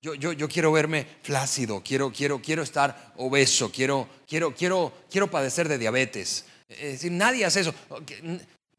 [0.00, 5.30] Yo, yo, yo quiero verme flácido, quiero, quiero, quiero estar obeso, quiero, quiero, quiero, quiero
[5.30, 6.44] padecer de diabetes.
[6.68, 7.74] Es decir, nadie hace eso.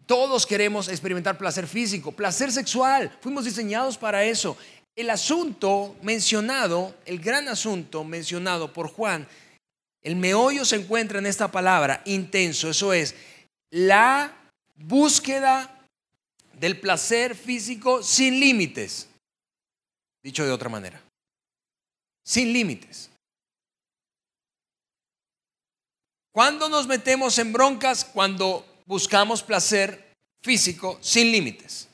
[0.06, 3.16] Todos queremos experimentar placer físico, placer sexual.
[3.22, 4.58] Fuimos diseñados para eso.
[4.96, 9.28] El asunto mencionado, el gran asunto mencionado por Juan,
[10.02, 12.70] el meollo se encuentra en esta palabra, intenso.
[12.70, 13.14] Eso es
[13.72, 14.34] la
[14.76, 15.86] búsqueda
[16.54, 19.10] del placer físico sin límites.
[20.24, 21.02] Dicho de otra manera,
[22.30, 23.10] sin límites.
[26.32, 28.06] Cuando nos metemos en broncas?
[28.06, 30.14] Cuando buscamos placer
[30.44, 31.88] físico sin límites.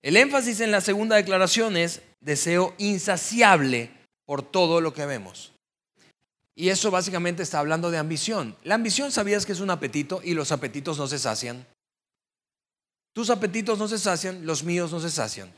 [0.00, 3.90] El énfasis en la segunda declaración es deseo insaciable
[4.24, 5.52] por todo lo que vemos.
[6.54, 8.56] Y eso básicamente está hablando de ambición.
[8.64, 11.66] La ambición sabías que es un apetito y los apetitos no se sacian.
[13.12, 15.52] Tus apetitos no se sacian, los míos no se sacian.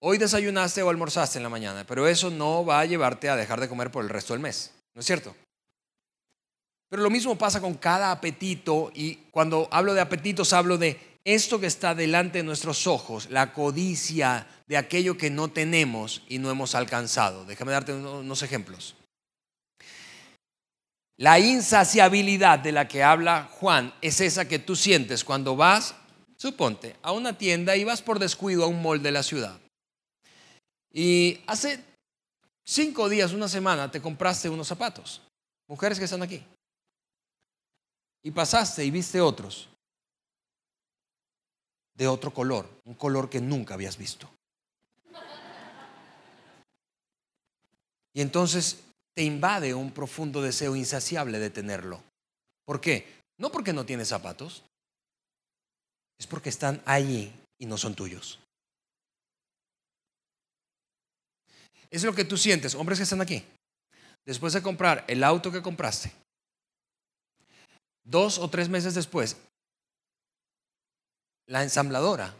[0.00, 3.60] Hoy desayunaste o almorzaste en la mañana, pero eso no va a llevarte a dejar
[3.60, 4.72] de comer por el resto del mes.
[4.94, 5.34] ¿No es cierto?
[6.88, 11.60] Pero lo mismo pasa con cada apetito y cuando hablo de apetitos hablo de esto
[11.60, 16.50] que está delante de nuestros ojos, la codicia de aquello que no tenemos y no
[16.50, 17.44] hemos alcanzado.
[17.44, 18.94] Déjame darte unos ejemplos.
[21.16, 25.96] La insaciabilidad de la que habla Juan es esa que tú sientes cuando vas,
[26.36, 29.58] suponte, a una tienda y vas por descuido a un mall de la ciudad.
[31.00, 31.84] Y hace
[32.66, 35.22] cinco días, una semana, te compraste unos zapatos.
[35.68, 36.44] Mujeres que están aquí
[38.24, 39.68] y pasaste y viste otros
[41.94, 44.28] de otro color, un color que nunca habías visto.
[48.12, 48.82] Y entonces
[49.14, 52.02] te invade un profundo deseo insaciable de tenerlo.
[52.64, 53.22] ¿Por qué?
[53.38, 54.64] No porque no tienes zapatos,
[56.18, 58.40] es porque están allí y no son tuyos.
[61.90, 63.44] Es lo que tú sientes, hombres que están aquí.
[64.24, 66.12] Después de comprar el auto que compraste,
[68.08, 69.36] Dos o tres meses después,
[71.46, 72.34] la ensambladora,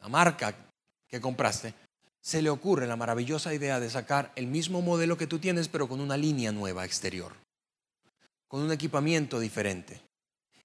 [0.00, 0.54] la marca
[1.06, 1.74] que compraste,
[2.22, 5.86] se le ocurre la maravillosa idea de sacar el mismo modelo que tú tienes, pero
[5.86, 7.34] con una línea nueva exterior,
[8.48, 10.00] con un equipamiento diferente.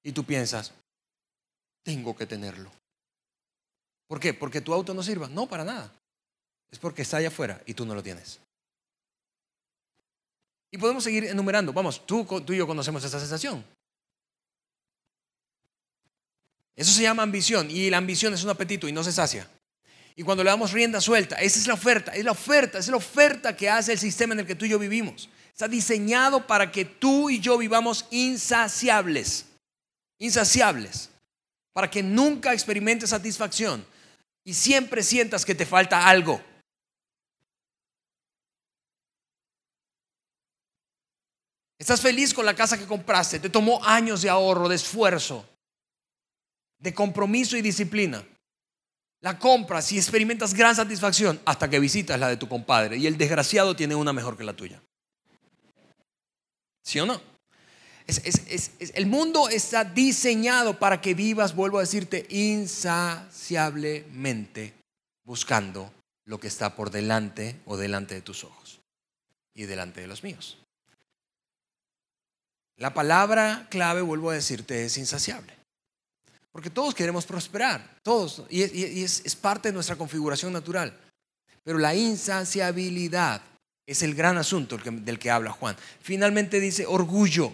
[0.01, 0.71] Y tú piensas,
[1.83, 2.71] tengo que tenerlo.
[4.07, 4.33] ¿Por qué?
[4.33, 5.27] ¿Porque tu auto no sirva?
[5.27, 5.91] No, para nada.
[6.71, 8.39] Es porque está allá afuera y tú no lo tienes.
[10.71, 11.71] Y podemos seguir enumerando.
[11.71, 13.63] Vamos, tú, tú y yo conocemos esta sensación.
[16.75, 19.49] Eso se llama ambición y la ambición es un apetito y no se sacia.
[20.15, 22.97] Y cuando le damos rienda suelta, esa es la oferta, es la oferta, es la
[22.97, 25.29] oferta que hace el sistema en el que tú y yo vivimos.
[25.51, 29.45] Está diseñado para que tú y yo vivamos insaciables,
[30.19, 31.09] insaciables,
[31.73, 33.85] para que nunca experimentes satisfacción
[34.43, 36.41] y siempre sientas que te falta algo.
[41.79, 45.45] Estás feliz con la casa que compraste, te tomó años de ahorro, de esfuerzo
[46.79, 48.23] de compromiso y disciplina.
[49.19, 53.17] la compras y experimentas gran satisfacción hasta que visitas la de tu compadre y el
[53.17, 54.79] desgraciado tiene una mejor que la tuya.
[56.83, 57.19] ¿Sí o no?
[58.07, 64.75] el mundo está diseñado para que vivas, vuelvo a decirte, insaciablemente
[65.25, 65.91] buscando
[66.23, 68.79] lo que está por delante o delante de tus ojos
[69.53, 70.57] y delante de los míos.
[72.77, 75.51] La palabra clave, vuelvo a decirte, es insaciable.
[76.51, 78.61] Porque todos queremos prosperar, todos, y,
[79.03, 80.95] es, parte de nuestra configuración natural.
[81.63, 83.41] Pero la insaciabilidad
[83.85, 85.75] es el gran asunto del que habla Juan.
[86.01, 87.51] Finalmente dice orgullo.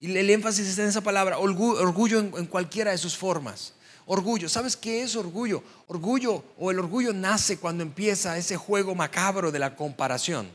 [0.00, 3.74] Y el énfasis está en esa palabra, orgullo, en, cualquiera de sus formas.
[4.06, 5.62] Orgullo, ¿sabes qué es orgullo?
[5.86, 10.48] Orgullo o el orgullo nace cuando empieza ese juego macabro de la comparación.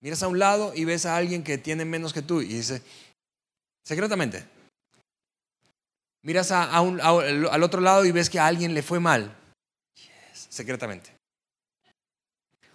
[0.00, 2.82] Miras a un lado y ves a alguien que tiene menos que tú y dice,
[3.86, 4.44] secretamente,
[6.22, 9.34] miras al otro lado y ves que a alguien le fue mal,
[10.32, 11.10] secretamente.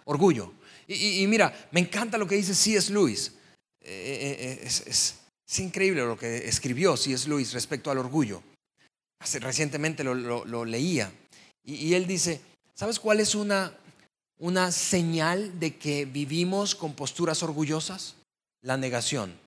[0.04, 0.52] Orgullo.
[0.88, 2.92] Y, mira, me encanta lo que dice C.S.
[2.92, 3.32] Lewis.
[3.80, 5.16] Eh, eh, eh, es,
[5.52, 7.28] es increíble lo que escribió C.S.
[7.28, 8.42] Lewis respecto al orgullo.
[9.40, 11.12] Recientemente lo, leía.
[11.62, 12.40] Y, él dice,
[12.74, 13.72] ¿sabes cuál es una,
[14.38, 18.16] una señal de que vivimos con posturas orgullosas?
[18.62, 19.38] La negación.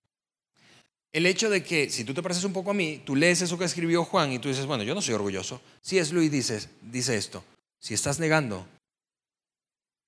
[1.15, 3.58] El hecho de que, si tú te pareces un poco a mí, tú lees eso
[3.58, 5.62] que escribió Juan y tú dices, bueno, yo no soy orgulloso.
[5.82, 6.13] C.S.
[6.13, 7.41] Lewis dice, dice esto,
[7.80, 8.67] si estás negando,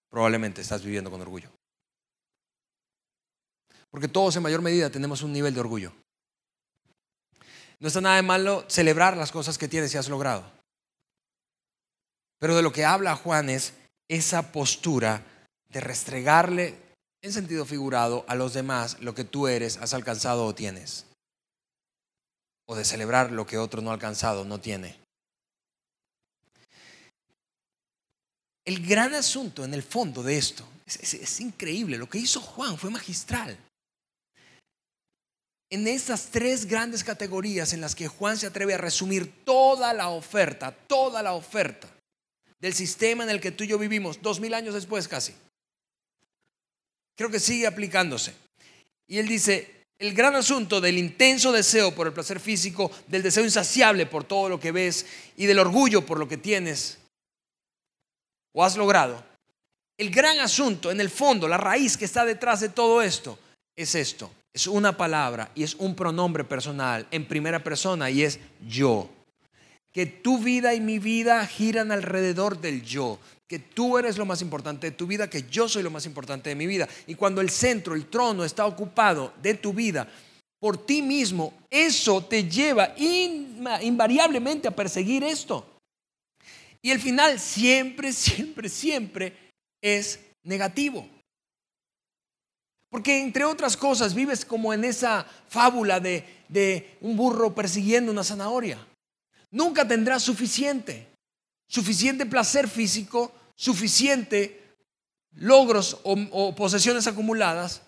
[0.10, 1.50] probablemente estás viviendo con orgullo.
[3.90, 5.94] Porque todos en mayor medida tenemos un nivel de orgullo.
[7.80, 10.44] No está nada de malo celebrar las cosas que tienes y has logrado.
[12.38, 13.76] Pero de lo que habla Juan es
[14.10, 15.24] esa postura
[15.70, 16.76] de restregarle
[17.28, 21.06] en sentido figurado a los demás lo que tú eres, has alcanzado o tienes.
[22.66, 24.98] O de celebrar lo que otro no ha alcanzado, no tiene.
[28.66, 31.98] El gran asunto en el fondo de esto es, es increíble.
[31.98, 33.58] Lo que hizo Juan fue magistral
[35.70, 40.10] en estas tres grandes categorías en las que Juan se atreve a resumir toda la
[40.10, 41.90] oferta, toda la oferta
[42.60, 45.34] del sistema en el que tú y yo vivimos, dos mil años después casi.
[47.18, 48.34] Creo que sigue aplicándose.
[49.08, 53.44] Y él dice, el gran asunto del intenso deseo por el placer físico, del deseo
[53.44, 56.98] insaciable por todo lo que ves y del orgullo por lo que tienes
[58.54, 59.22] o has logrado.
[59.98, 63.38] El gran asunto, en el fondo, la raíz que está detrás de todo esto,
[63.76, 68.40] es esto es una palabra y es un pronombre personal en primera persona y es
[68.68, 69.08] yo.
[69.94, 73.20] Que tu vida y mi vida giran alrededor del yo.
[73.48, 76.50] Que tú eres lo más importante de tu vida, que yo soy lo más importante
[76.50, 76.88] de mi vida.
[77.06, 80.08] Y cuando el centro, el trono está ocupado de tu vida
[80.60, 85.78] por ti mismo, eso te lleva invariablemente a perseguir esto.
[86.82, 91.08] Y el final siempre, siempre, siempre es negativo.
[92.90, 98.80] Porque entre otras cosas vives como en esa fábula de, un burro persiguiendo una zanahoria.
[99.52, 101.08] Nunca tendrás suficiente.
[101.68, 104.78] Suficiente placer físico, suficiente
[105.34, 107.82] logros o, posesiones acumuladas,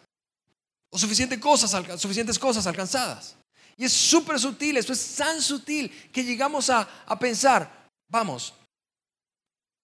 [0.89, 3.35] o suficientes cosas, suficientes cosas alcanzadas.
[3.77, 6.87] Y es súper sutil, eso es tan sutil que llegamos a,
[7.19, 8.53] pensar, vamos,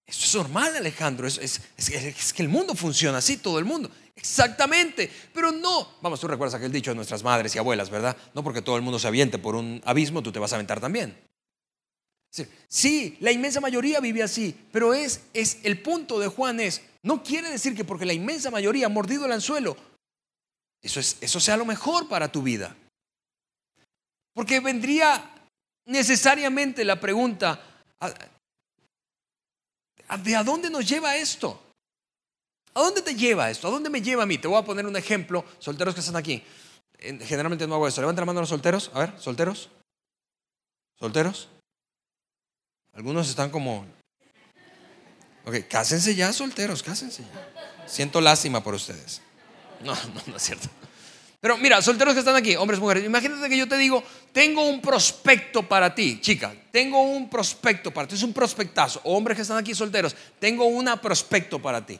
[0.05, 3.89] eso es normal Alejandro, es que el mundo funciona así, todo el mundo.
[4.15, 5.95] Exactamente, pero no.
[6.01, 8.15] Vamos, tú recuerdas aquel dicho de nuestras madres y abuelas, ¿verdad?
[8.33, 10.79] No porque todo el mundo se aviente por un abismo, tú te vas a aventar
[10.79, 11.17] también.
[12.67, 17.23] Sí, la inmensa mayoría vive así, pero es, es el punto de Juan es, no
[17.23, 19.77] quiere decir que porque la inmensa mayoría ha mordido el anzuelo,
[20.81, 22.75] eso, es, eso sea lo mejor para tu vida.
[24.33, 25.31] Porque vendría
[25.85, 27.61] necesariamente la pregunta,
[30.23, 31.61] ¿de a dónde nos lleva esto?
[32.73, 33.69] ¿A dónde te lleva esto?
[33.69, 34.37] ¿A dónde me lleva a mí?
[34.37, 36.43] Te voy a poner un ejemplo, solteros que están aquí.
[36.99, 38.01] Generalmente no hago eso.
[38.01, 38.91] Levanta la mano a los solteros.
[38.93, 39.69] A ver, solteros.
[40.99, 41.47] ¿Solteros?
[42.95, 43.85] Algunos están como...
[45.45, 47.87] Ok, cásense ya, solteros, cásense ya.
[47.87, 49.21] Siento lástima por ustedes.
[49.83, 50.67] No, no, no es cierto.
[51.39, 54.81] Pero mira, solteros que están aquí, hombres, mujeres, imagínate que yo te digo, tengo un
[54.81, 59.57] prospecto para ti, chica, tengo un prospecto para ti, es un prospectazo, hombres que están
[59.57, 61.99] aquí solteros, tengo una prospecto para ti.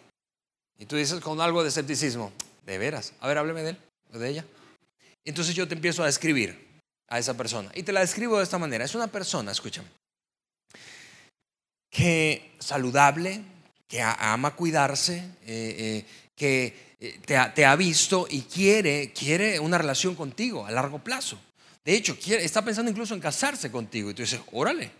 [0.80, 2.32] Y tú dices con algo de escepticismo,
[2.66, 3.78] de veras, a ver, hábleme de él
[4.14, 4.46] o de ella.
[5.24, 7.70] Entonces yo te empiezo a describir a esa persona.
[7.76, 8.84] Y te la describo de esta manera.
[8.84, 9.88] Es una persona, escúchame,
[11.96, 13.42] que saludable,
[13.88, 17.20] que ama cuidarse, eh, eh, que eh,
[17.56, 21.40] te ha, visto y quiere, quiere una relación contigo a largo plazo.
[21.86, 24.10] De hecho, quiere, está pensando incluso en casarse contigo.
[24.10, 24.92] Y tú dices, órale.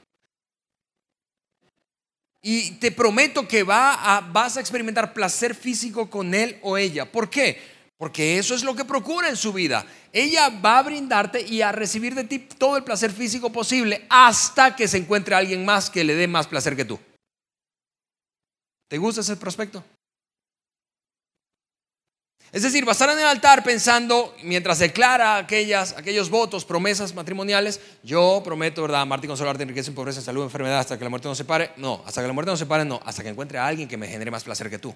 [2.42, 7.12] y te prometo que va vas a experimentar placer físico con él o ella.
[7.12, 7.75] ¿Por qué?
[7.98, 9.86] Porque eso es lo que procura en su vida.
[10.12, 14.76] Ella va a brindarte y a recibir de ti todo el placer físico posible hasta
[14.76, 17.00] que se encuentre alguien más que le dé más placer que tú.
[18.90, 19.84] ¿Te gusta ese prospecto?
[22.52, 27.14] Es decir, va a estar en el altar pensando, mientras declara aquellas, aquellos votos, promesas
[27.14, 29.06] matrimoniales, yo prometo, ¿verdad?
[29.06, 31.36] Martín consolarte en riqueza, en pobreza, en salud, en enfermedad, hasta que la muerte no
[31.36, 31.72] se pare.
[31.76, 33.98] No, hasta que la muerte no se pare, no, hasta que encuentre a alguien que
[33.98, 34.96] me genere más placer que tú.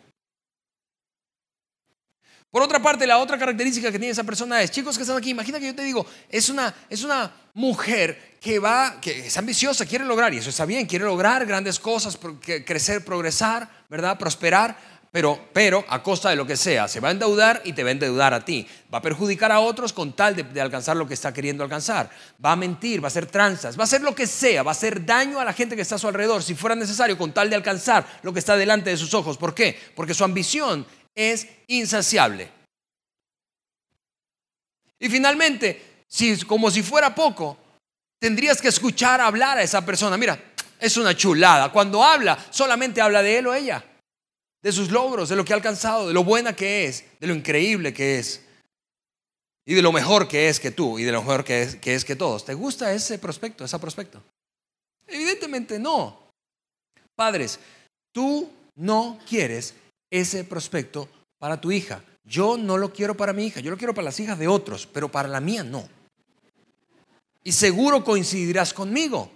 [2.52, 5.30] Por otra parte, la otra característica que tiene esa persona es, chicos que están aquí,
[5.30, 9.86] imagina que yo te digo, es una, es una mujer que va, que es ambiciosa,
[9.86, 12.18] quiere lograr, y eso está bien, quiere lograr grandes cosas,
[12.66, 14.18] crecer, progresar, ¿verdad?
[14.18, 14.76] Prosperar,
[15.12, 17.90] pero, pero a costa de lo que sea, se va a endeudar y te va
[17.90, 18.68] a endeudar a ti.
[18.94, 22.12] Va a perjudicar a otros con tal de, alcanzar lo que está queriendo alcanzar.
[22.44, 24.74] Va a mentir, va a hacer tranzas, va a hacer lo que sea, va a
[24.74, 27.50] hacer daño a la gente que está a su alrededor, si fuera necesario, con tal
[27.50, 29.38] de alcanzar lo que está delante de sus ojos.
[29.38, 29.80] ¿Por qué?
[29.96, 30.86] Porque su ambición
[31.20, 32.50] es insaciable.
[35.00, 37.58] Y finalmente, si, como si fuera poco,
[38.20, 40.18] tendrías que escuchar hablar a esa persona.
[40.18, 41.72] Mira, es una chulada.
[41.72, 43.84] Cuando habla, solamente habla de él o ella
[44.62, 47.34] de sus logros, de lo que ha alcanzado, de lo buena que es, de lo
[47.34, 48.42] increíble que es
[49.66, 51.96] y de lo mejor que es que tú y de lo mejor que es que,
[51.96, 52.44] es que todos.
[52.44, 54.22] ¿Te gusta ese prospecto, esa prospecto?
[55.08, 56.30] Evidentemente no.
[57.16, 57.60] Padres,
[58.12, 59.74] tú no quieres
[60.10, 62.04] ese prospecto para tu hija.
[62.24, 64.86] Yo no lo quiero para mi hija, yo lo quiero para las hijas de otros,
[64.86, 65.88] pero para la mía no.
[67.44, 69.32] Y seguro coincidirás conmigo.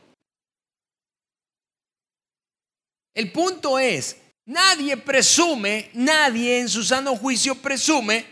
[3.15, 8.25] El punto es Nadie presume, nadie en su sano juicio presume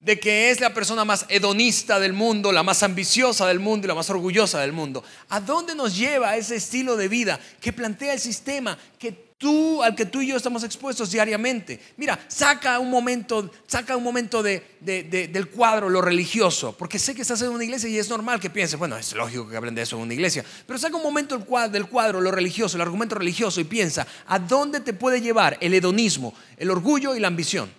[0.00, 3.88] de que es la persona más hedonista del mundo, la más ambiciosa del mundo y
[3.88, 5.04] la más orgullosa del mundo.
[5.28, 9.94] ¿A dónde nos lleva ese estilo de vida que plantea el sistema que tú, al
[9.94, 11.80] que tú y yo estamos expuestos diariamente.
[11.96, 17.40] Mira, saca un momento, saca un momento del cuadro lo religioso, porque sé que estás
[17.42, 19.96] en una iglesia y es normal que pienses, bueno, es lógico que hablen de eso
[19.96, 21.38] en una iglesia, pero saca un momento
[21.70, 25.72] del cuadro lo religioso, el argumento religioso y piensa, ¿a dónde te puede llevar el
[25.72, 27.70] hedonismo, el orgullo y la ambición?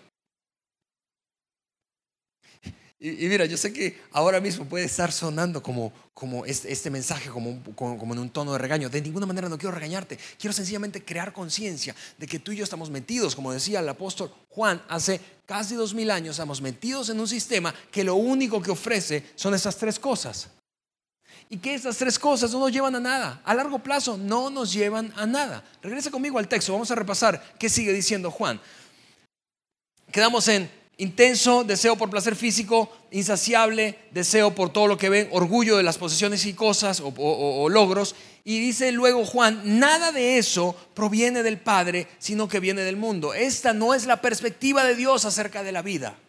[3.02, 5.94] Y, mira, yo sé que ahora mismo puede estar sonando como,
[6.46, 7.62] este, mensaje, como,
[8.14, 8.90] en un tono de regaño.
[8.90, 10.20] De ninguna manera no quiero regañarte.
[10.38, 14.34] Quiero sencillamente crear conciencia de que tú y yo estamos metidos, como decía el apóstol
[14.50, 18.72] Juan, hace casi dos mil años, estamos metidos en un sistema que lo único que
[18.72, 20.50] ofrece son esas tres cosas.
[21.50, 23.42] Y que estas tres cosas no nos llevan a nada.
[23.46, 25.64] A largo plazo no nos llevan a nada.
[25.82, 26.74] Regresa conmigo al texto.
[26.74, 28.60] Vamos a repasar qué sigue diciendo Juan.
[30.12, 35.78] Quedamos en intenso deseo por placer físico, insaciable deseo por todo lo que ven, orgullo
[35.78, 38.16] de las posesiones y cosas o, logros.
[38.44, 43.34] Y dice luego Juan, nada de eso proviene del Padre, sino que viene del mundo.
[43.34, 46.20] Esta no es la perspectiva de Dios acerca de la vida.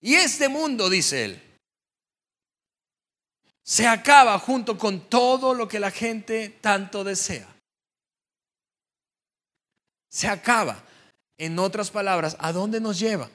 [0.00, 1.42] Y este mundo, dice él,
[3.62, 7.48] se acaba junto con todo lo que la gente tanto desea.
[10.08, 10.82] Se acaba.
[11.38, 13.28] En otras palabras, ¿a dónde nos lleva?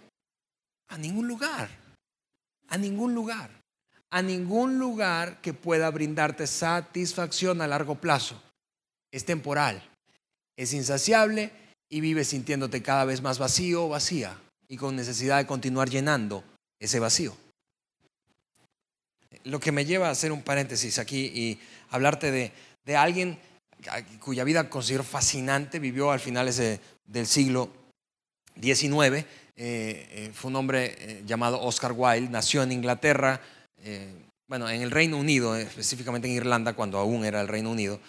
[0.90, 1.70] A ningún lugar.
[2.68, 3.52] A ningún lugar.
[4.10, 8.42] A ningún lugar que pueda brindarte satisfacción a largo plazo.
[9.12, 9.88] Es temporal.
[10.58, 11.52] Es insaciable
[11.90, 14.38] y vives sintiéndote cada vez más vacío o vacía
[14.68, 16.44] y con necesidad de continuar llenando
[16.80, 17.36] ese vacío.
[19.44, 22.52] Lo que me lleva a hacer un paréntesis aquí y hablarte de,
[22.86, 23.40] de alguien
[24.20, 26.62] cuya vida considero fascinante, vivió al finales
[27.06, 27.81] del siglo
[28.56, 29.26] 19,
[29.64, 33.42] eh, eh, fue un hombre eh, llamado Oscar Wilde, nació en Inglaterra,
[34.48, 38.00] bueno, en el Reino Unido, específicamente en Irlanda, cuando aún era el Reino Unido.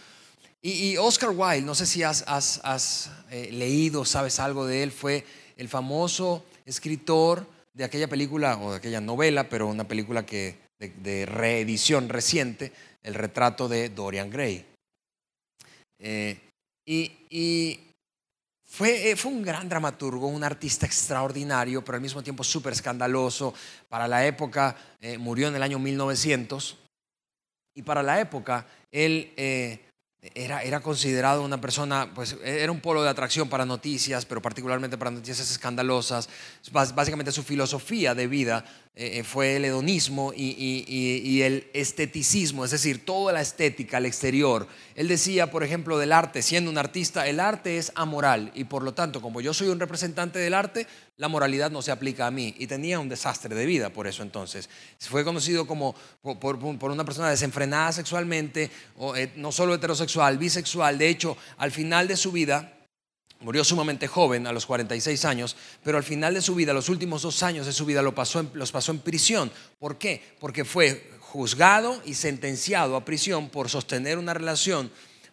[0.60, 5.24] Y, Oscar Wilde, no sé si has, has, leído, sabes algo de él, fue
[5.56, 11.26] el famoso escritor de aquella película, o de aquella novela, pero una película que, de,
[11.26, 12.72] reedición reciente,
[13.02, 14.64] El retrato de Dorian Gray.
[16.86, 17.91] y
[18.80, 23.52] eh, fue, un gran dramaturgo, un artista extraordinario, pero al mismo tiempo súper escandaloso.
[23.88, 26.78] Para la época, eh, murió en el año 1900.
[27.74, 29.80] Y para la época, él eh,
[30.34, 34.96] era, era, considerado una persona, pues era un polo de atracción para noticias, pero particularmente
[34.96, 36.28] para noticias escandalosas.
[36.70, 38.64] Básicamente su filosofía de vida
[38.94, 44.68] eh, eh, fue el hedonismo y, el esteticismo, es decir, toda la estética, al exterior.
[44.94, 48.82] Él decía, por ejemplo, del arte, siendo un artista, el arte es amoral y por
[48.82, 50.86] lo tanto, como yo soy un representante del arte,
[51.16, 52.54] la moralidad no se aplica a mí.
[52.58, 54.68] Y tenía un desastre de vida por eso entonces.
[54.98, 60.98] Fue conocido como por, una persona desenfrenada sexualmente, o, eh, no solo heterosexual, bisexual.
[60.98, 62.74] De hecho, al final de su vida,
[63.42, 67.22] Murió sumamente joven, a los 46 años, pero al final de su vida, los últimos
[67.22, 69.50] dos años de su vida, los pasó en prisión.
[69.78, 70.22] ¿Por qué?
[70.38, 74.90] Porque fue juzgado y sentenciado a prisión por sostener una relación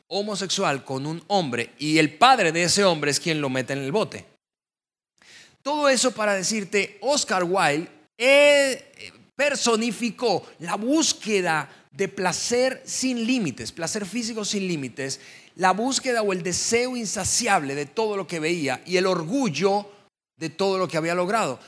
[0.07, 3.79] homosexual con un hombre y el padre de ese hombre es quien lo mete en
[3.79, 4.25] el bote.
[5.61, 14.05] Todo eso para decirte, Oscar Wilde eh, personificó la búsqueda de placer sin límites, placer
[14.05, 15.19] físico sin límites,
[15.59, 19.85] la búsqueda o el deseo insaciable de todo lo que veía y el orgullo
[20.37, 21.59] de todo lo que había logrado.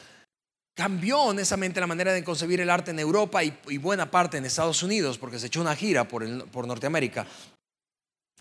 [0.74, 4.82] Cambió honestamente la manera de concebir el arte en Europa y, buena parte en Estados
[4.82, 7.28] Unidos, porque se echó una gira por, por Norteamérica.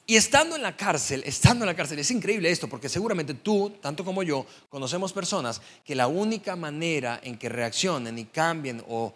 [0.06, 3.70] Y estando en la cárcel, estando en la cárcel, es increíble esto, porque seguramente tú,
[3.82, 9.12] tanto como yo, conocemos personas que la única manera en que reaccionen y cambien o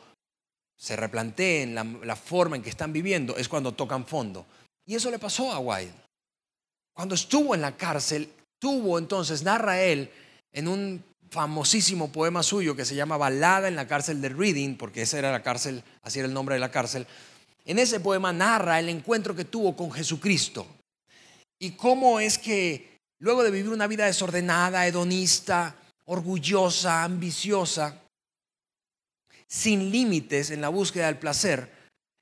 [0.76, 4.44] se replanteen la, la forma en que están viviendo es cuando tocan fondo.
[4.84, 6.03] Y eso le pasó a Wilde.
[6.94, 10.10] Cuando estuvo en la cárcel, tuvo entonces, narra él
[10.52, 15.02] en un famosísimo poema suyo que se llama Balada en la cárcel de Reading, porque
[15.02, 17.06] esa era la cárcel, así era el nombre de la cárcel.
[17.64, 20.66] En ese poema narra el encuentro que tuvo con Jesucristo
[21.58, 25.74] y cómo es que luego de vivir una vida desordenada, hedonista,
[26.04, 28.02] orgullosa, ambiciosa,
[29.48, 31.70] sin límites en la búsqueda del placer,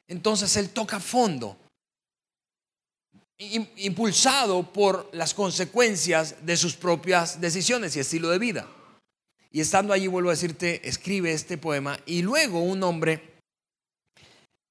[0.09, 1.59] entonces él toca fondo
[3.77, 8.69] impulsado por las consecuencias de sus propias decisiones y estilo de vida.
[9.51, 13.33] Y estando allí, vuelvo a decirte, escribe este poema y luego un hombre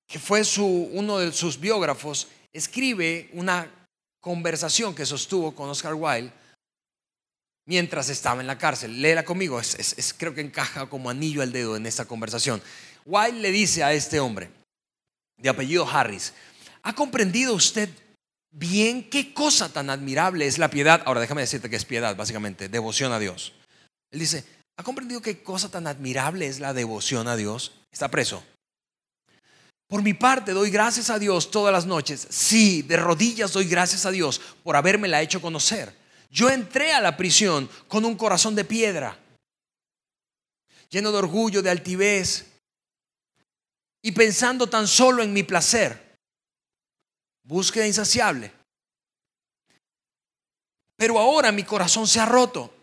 [0.07, 3.69] que fue uno de sus biógrafos, escribe una
[4.19, 6.33] conversación que sostuvo con Oscar Wilde
[7.65, 9.01] mientras estaba en la cárcel.
[9.01, 12.61] Léela conmigo, es, creo que encaja como anillo al dedo en esta conversación.
[13.05, 14.49] Wilde le dice a este hombre,
[15.37, 16.33] de apellido Harris,
[16.83, 17.89] ¿ha comprendido usted
[18.51, 21.01] bien qué cosa tan admirable es la piedad.
[21.05, 23.53] Ahora déjame decirte que es piedad, básicamente, devoción a Dios.
[24.11, 24.45] Él dice,
[24.77, 27.73] ¿ha comprendido qué cosa tan admirable es la devoción a Dios?
[27.91, 28.43] Está preso.
[29.87, 32.27] Por mi parte, doy gracias a Dios todas las noches.
[32.29, 35.93] Sí, de rodillas doy gracias a Dios por haberme la hecho conocer.
[36.29, 39.19] Yo entré a la prisión con un corazón de piedra,
[40.89, 42.45] lleno de orgullo, de altivez,
[44.01, 46.10] y pensando tan solo en mi placer
[47.43, 48.51] búsqueda insaciable.
[50.95, 52.73] Pero ahora mi corazón se ha roto.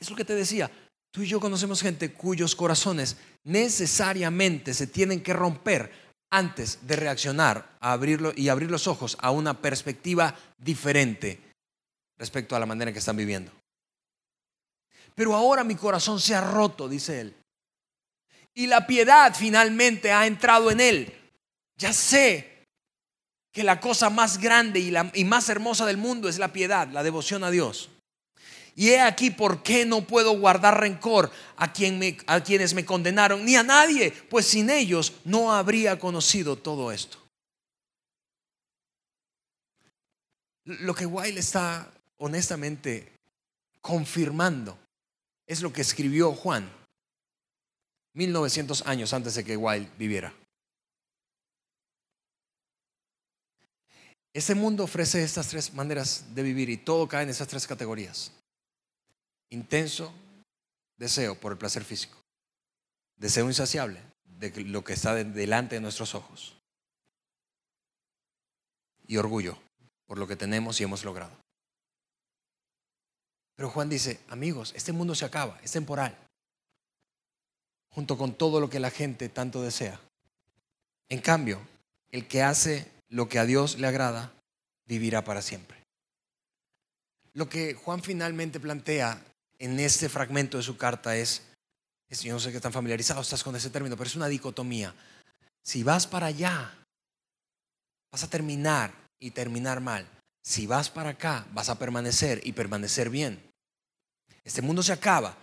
[0.00, 0.70] Es lo que te decía.
[1.12, 5.92] Tú y yo conocemos gente cuyos corazones necesariamente se tienen que romper
[6.30, 11.40] antes de reaccionar abrirlo y abrir los ojos a una perspectiva diferente
[12.18, 13.52] respecto a la manera en que están viviendo.
[15.14, 17.36] Pero ahora mi corazón se ha roto, dice él.
[18.54, 21.14] Y la piedad finalmente ha entrado en él.
[21.76, 22.53] Ya sé
[23.54, 26.88] que la cosa más grande y, la, y más hermosa del mundo es la piedad,
[26.88, 27.88] la devoción a Dios.
[28.74, 33.44] Y he aquí por qué no puedo guardar rencor a, quien a quienes me condenaron,
[33.44, 37.18] ni a nadie, pues sin ellos no habría conocido todo esto.
[40.64, 43.12] Lo que Wilde está honestamente
[43.80, 44.76] confirmando
[45.46, 46.68] es lo que escribió Juan
[48.14, 50.34] 1900 años antes de que Wilde viviera.
[54.34, 58.32] Este mundo ofrece estas tres maneras de vivir y todo cae en esas tres categorías.
[59.48, 60.12] Intenso
[60.96, 62.18] deseo por el placer físico,
[63.16, 66.56] deseo insaciable de lo que está delante de nuestros ojos
[69.06, 69.56] y orgullo
[70.06, 71.32] por lo que tenemos y hemos logrado.
[73.54, 76.18] Pero Juan dice, amigos, este mundo se acaba, es temporal,
[77.90, 80.00] junto con todo lo que la gente tanto desea.
[81.08, 81.60] En cambio,
[82.10, 84.32] el que hace lo que a Dios le agrada,
[84.86, 85.82] vivirá para siempre.
[87.32, 89.22] Lo que Juan finalmente plantea
[89.58, 91.42] en este fragmento de su carta es,
[92.22, 94.94] yo no sé qué tan familiarizado estás con ese término, pero es una dicotomía.
[95.62, 96.72] Si vas para allá,
[98.12, 100.06] vas a terminar y terminar mal.
[100.42, 103.40] Si vas para acá, vas a permanecer y permanecer bien.
[104.44, 105.36] Este mundo se acaba,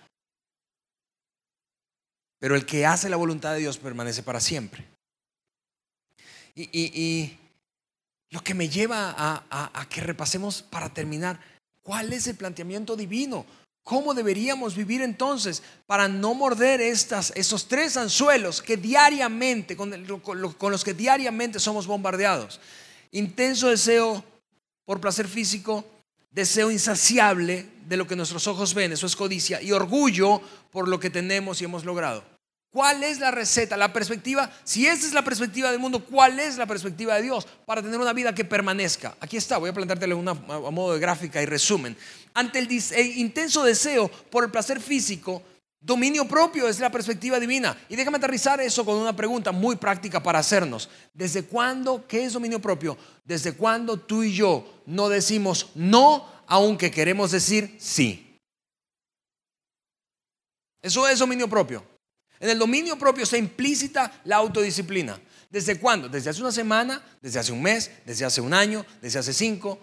[2.40, 4.88] pero el que hace la voluntad de Dios permanece para siempre.
[6.54, 7.41] y,
[8.32, 11.40] lo que me lleva a, que repasemos para terminar,
[11.84, 13.46] ¿cuál es el planteamiento divino?
[13.84, 19.92] ¿Cómo deberíamos vivir entonces para no morder estas, esos tres anzuelos que diariamente, con,
[20.58, 22.62] con los que diariamente somos bombardeados?
[23.12, 24.24] Intenso deseo
[24.86, 25.84] por placer físico,
[26.32, 31.02] deseo insaciable de lo que nuestros ojos ven, eso es codicia, y orgullo por lo
[31.02, 32.24] que tenemos y hemos logrado.
[32.72, 33.76] ¿Cuál es la receta?
[33.76, 37.46] La perspectiva, si esa es la perspectiva del mundo, ¿cuál es la perspectiva de Dios
[37.66, 39.18] para tener una vida que permanezca?
[39.20, 41.98] Aquí está, voy a planteártelo una, a modo de gráfica y resumen.
[42.34, 45.44] Ante el, el intenso deseo por el placer físico,
[45.82, 47.78] dominio propio es la perspectiva divina.
[47.90, 50.90] Y déjame aterrizar eso con una pregunta muy práctica para hacernos.
[51.14, 52.98] ¿Desde cuándo, qué es dominio propio?
[53.26, 58.40] ¿Desde cuándo tú y yo no decimos no aunque queremos decir sí?
[60.82, 61.91] Eso es dominio propio.
[62.42, 65.22] En el dominio propio está implícita la autodisciplina.
[65.52, 66.10] ¿Desde cuándo?
[66.10, 69.78] Desde hace una semana, desde hace un mes, desde hace un año, desde hace cinco.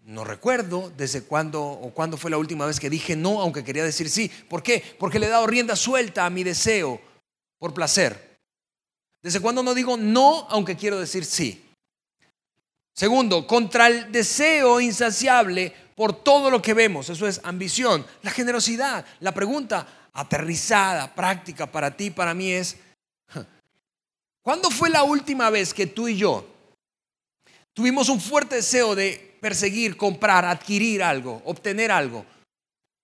[0.00, 3.84] No recuerdo desde cuándo o cuándo fue la última vez que dije no, aunque quería
[3.84, 4.30] decir sí.
[4.50, 4.84] ¿Por qué?
[4.98, 7.00] Porque le he dado rienda suelta a mi deseo
[7.58, 8.36] por placer.
[9.22, 11.64] ¿Desde cuándo no digo no, aunque quiero decir sí?
[12.94, 19.06] Segundo, contra el deseo insaciable por todo lo que vemos, eso es ambición, la generosidad.
[19.20, 22.76] La pregunta, aterrizada, práctica para ti, para mí es,
[24.42, 26.46] ¿cuándo fue la última vez que tú y yo
[27.72, 32.26] tuvimos un fuerte deseo de perseguir, comprar, adquirir algo, obtener algo?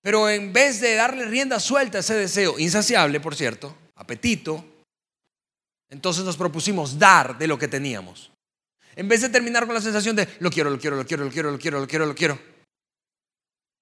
[0.02, 4.64] Pero en vez de darle rienda suelta a ese deseo, insaciable, por cierto, apetito,
[5.90, 8.30] entonces nos propusimos dar de lo que teníamos.
[8.94, 11.30] En vez de terminar con la sensación de lo quiero, lo quiero, lo quiero, lo
[11.30, 12.38] quiero, lo quiero, lo quiero, lo quiero,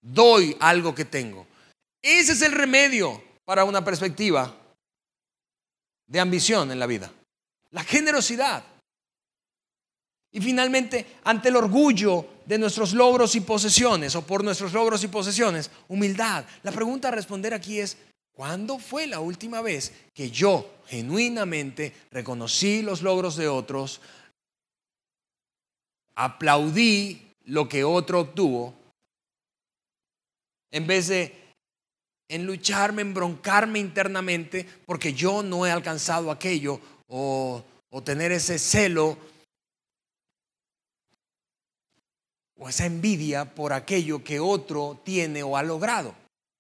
[0.01, 1.47] doy algo que tengo.
[2.07, 4.55] Ese es el remedio para una perspectiva
[6.07, 7.11] de ambición en la vida.
[7.73, 8.63] La generosidad.
[10.31, 15.09] Y finalmente, ante el orgullo de nuestros logros y posesiones, o por nuestros logros y
[15.09, 16.45] posesiones, humildad.
[16.63, 17.97] La pregunta a responder aquí es,
[18.31, 24.01] ¿cuándo fue la última vez que yo genuinamente reconocí los logros de otros,
[26.15, 28.75] aplaudí lo que otro obtuvo,
[30.71, 31.46] en vez de
[32.29, 38.59] en lucharme, en broncarme internamente porque yo no he alcanzado aquello o, o tener ese
[38.59, 39.17] celo
[42.59, 46.15] o esa envidia por aquello que otro tiene o ha logrado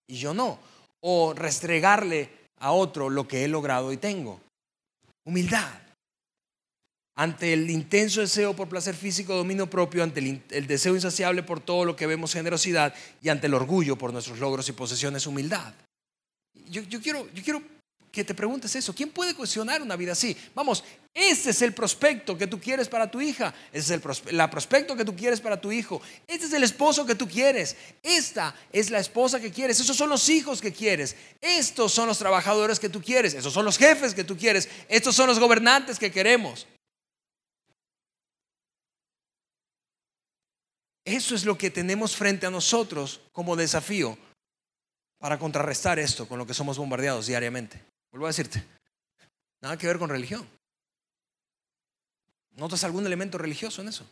[0.06, 0.58] y yo no.
[1.00, 4.40] O restregarle a otro lo que he logrado y tengo.
[5.24, 5.85] Humildad
[7.16, 11.86] ante el intenso deseo por placer físico, dominio propio, ante el, deseo insaciable por todo
[11.86, 15.72] lo que vemos, generosidad, y ante el orgullo por nuestros logros y posesiones, humildad.
[16.68, 17.62] Yo, quiero, yo quiero
[18.12, 18.94] que te preguntes eso.
[18.94, 20.36] ¿Quién puede cuestionar una vida así?
[20.54, 23.54] Vamos, ese es el prospecto que tú quieres para tu hija.
[23.72, 26.02] Ese es el la prospecto que tú quieres para tu hijo.
[26.26, 27.76] Este es el esposo que tú quieres.
[28.02, 29.80] Esta es la esposa que quieres.
[29.80, 31.16] Esos son los hijos que quieres.
[31.40, 33.32] Estos son los trabajadores que tú quieres.
[33.32, 34.68] Esos son los jefes que tú quieres.
[34.88, 36.66] Estos son los gobernantes que queremos.
[41.06, 44.18] Eso es lo que tenemos frente a nosotros como desafío
[45.18, 47.80] para contrarrestar esto con lo que somos bombardeados diariamente.
[48.10, 48.64] Vuelvo a decirte,
[49.62, 50.44] nada que ver con religión.
[52.56, 54.04] ¿Notas algún elemento religioso en eso?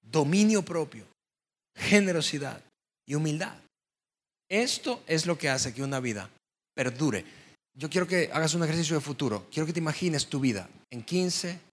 [0.00, 1.04] Dominio propio,
[1.74, 2.62] generosidad
[3.04, 3.58] y humildad.
[4.48, 6.30] Esto es lo que hace que una vida
[6.74, 7.24] perdure.
[7.74, 9.48] Yo quiero que hagas un ejercicio de futuro.
[9.50, 11.67] Quiero que te imagines tu vida en 15,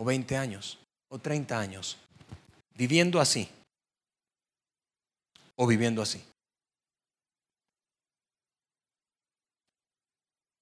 [0.00, 0.78] o 20 años
[1.12, 1.98] o 30 años
[2.74, 3.46] viviendo así
[5.56, 6.24] o viviendo así.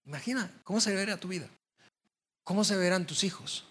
[0.05, 1.49] Imagina cómo se verá tu vida,
[2.43, 3.65] cómo se verán tus hijos,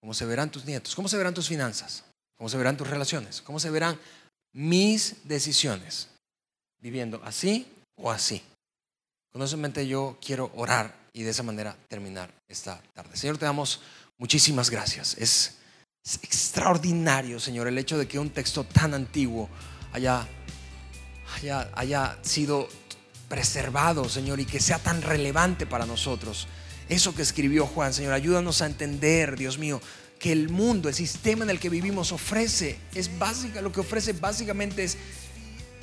[0.00, 2.04] cómo se verán tus nietos, cómo se verán tus finanzas,
[2.38, 4.00] cómo se verán tus relaciones, cómo se verán
[4.54, 6.08] mis decisiones
[6.80, 8.42] viviendo así o así.
[9.30, 13.16] Con eso en mente yo quiero orar y de esa manera terminar esta tarde.
[13.16, 13.80] Señor, te damos
[14.18, 15.16] Muchísimas gracias.
[15.18, 15.56] Es,
[16.22, 19.48] extraordinario, Señor, el hecho de que un texto tan antiguo
[19.92, 20.28] haya,
[21.36, 22.68] haya, haya sido
[23.28, 26.46] preservado, Señor, y que sea tan relevante para nosotros.
[26.88, 29.80] Eso que escribió Juan, Señor, ayúdanos a entender, Dios mío,
[30.18, 34.12] que el mundo, el sistema en el que vivimos ofrece, es básica, lo que ofrece
[34.12, 34.98] básicamente es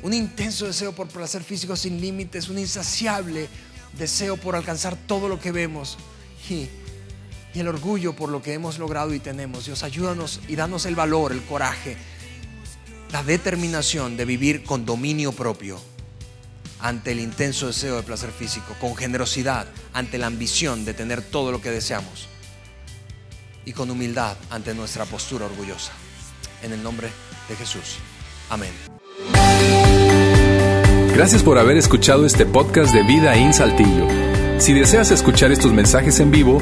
[0.03, 3.49] un intenso deseo por placer físico sin límites, un insaciable
[3.97, 5.97] deseo por alcanzar todo lo que vemos.
[6.49, 6.69] Y
[7.53, 9.65] y el orgullo por lo que hemos logrado y tenemos.
[9.65, 11.97] Dios, ayúdanos y danos el valor, el coraje,
[13.11, 15.79] la determinación de vivir con dominio propio
[16.79, 21.51] ante el intenso deseo de placer físico, con generosidad ante la ambición de tener todo
[21.51, 22.27] lo que deseamos
[23.65, 25.91] y con humildad ante nuestra postura orgullosa.
[26.63, 27.09] en el nombre
[27.49, 27.97] de Jesús.
[28.49, 28.69] Amén.
[31.15, 34.07] Gracias por haber escuchado este podcast de Vida en Saltillo.
[34.59, 36.61] Si deseas escuchar estos mensajes en vivo,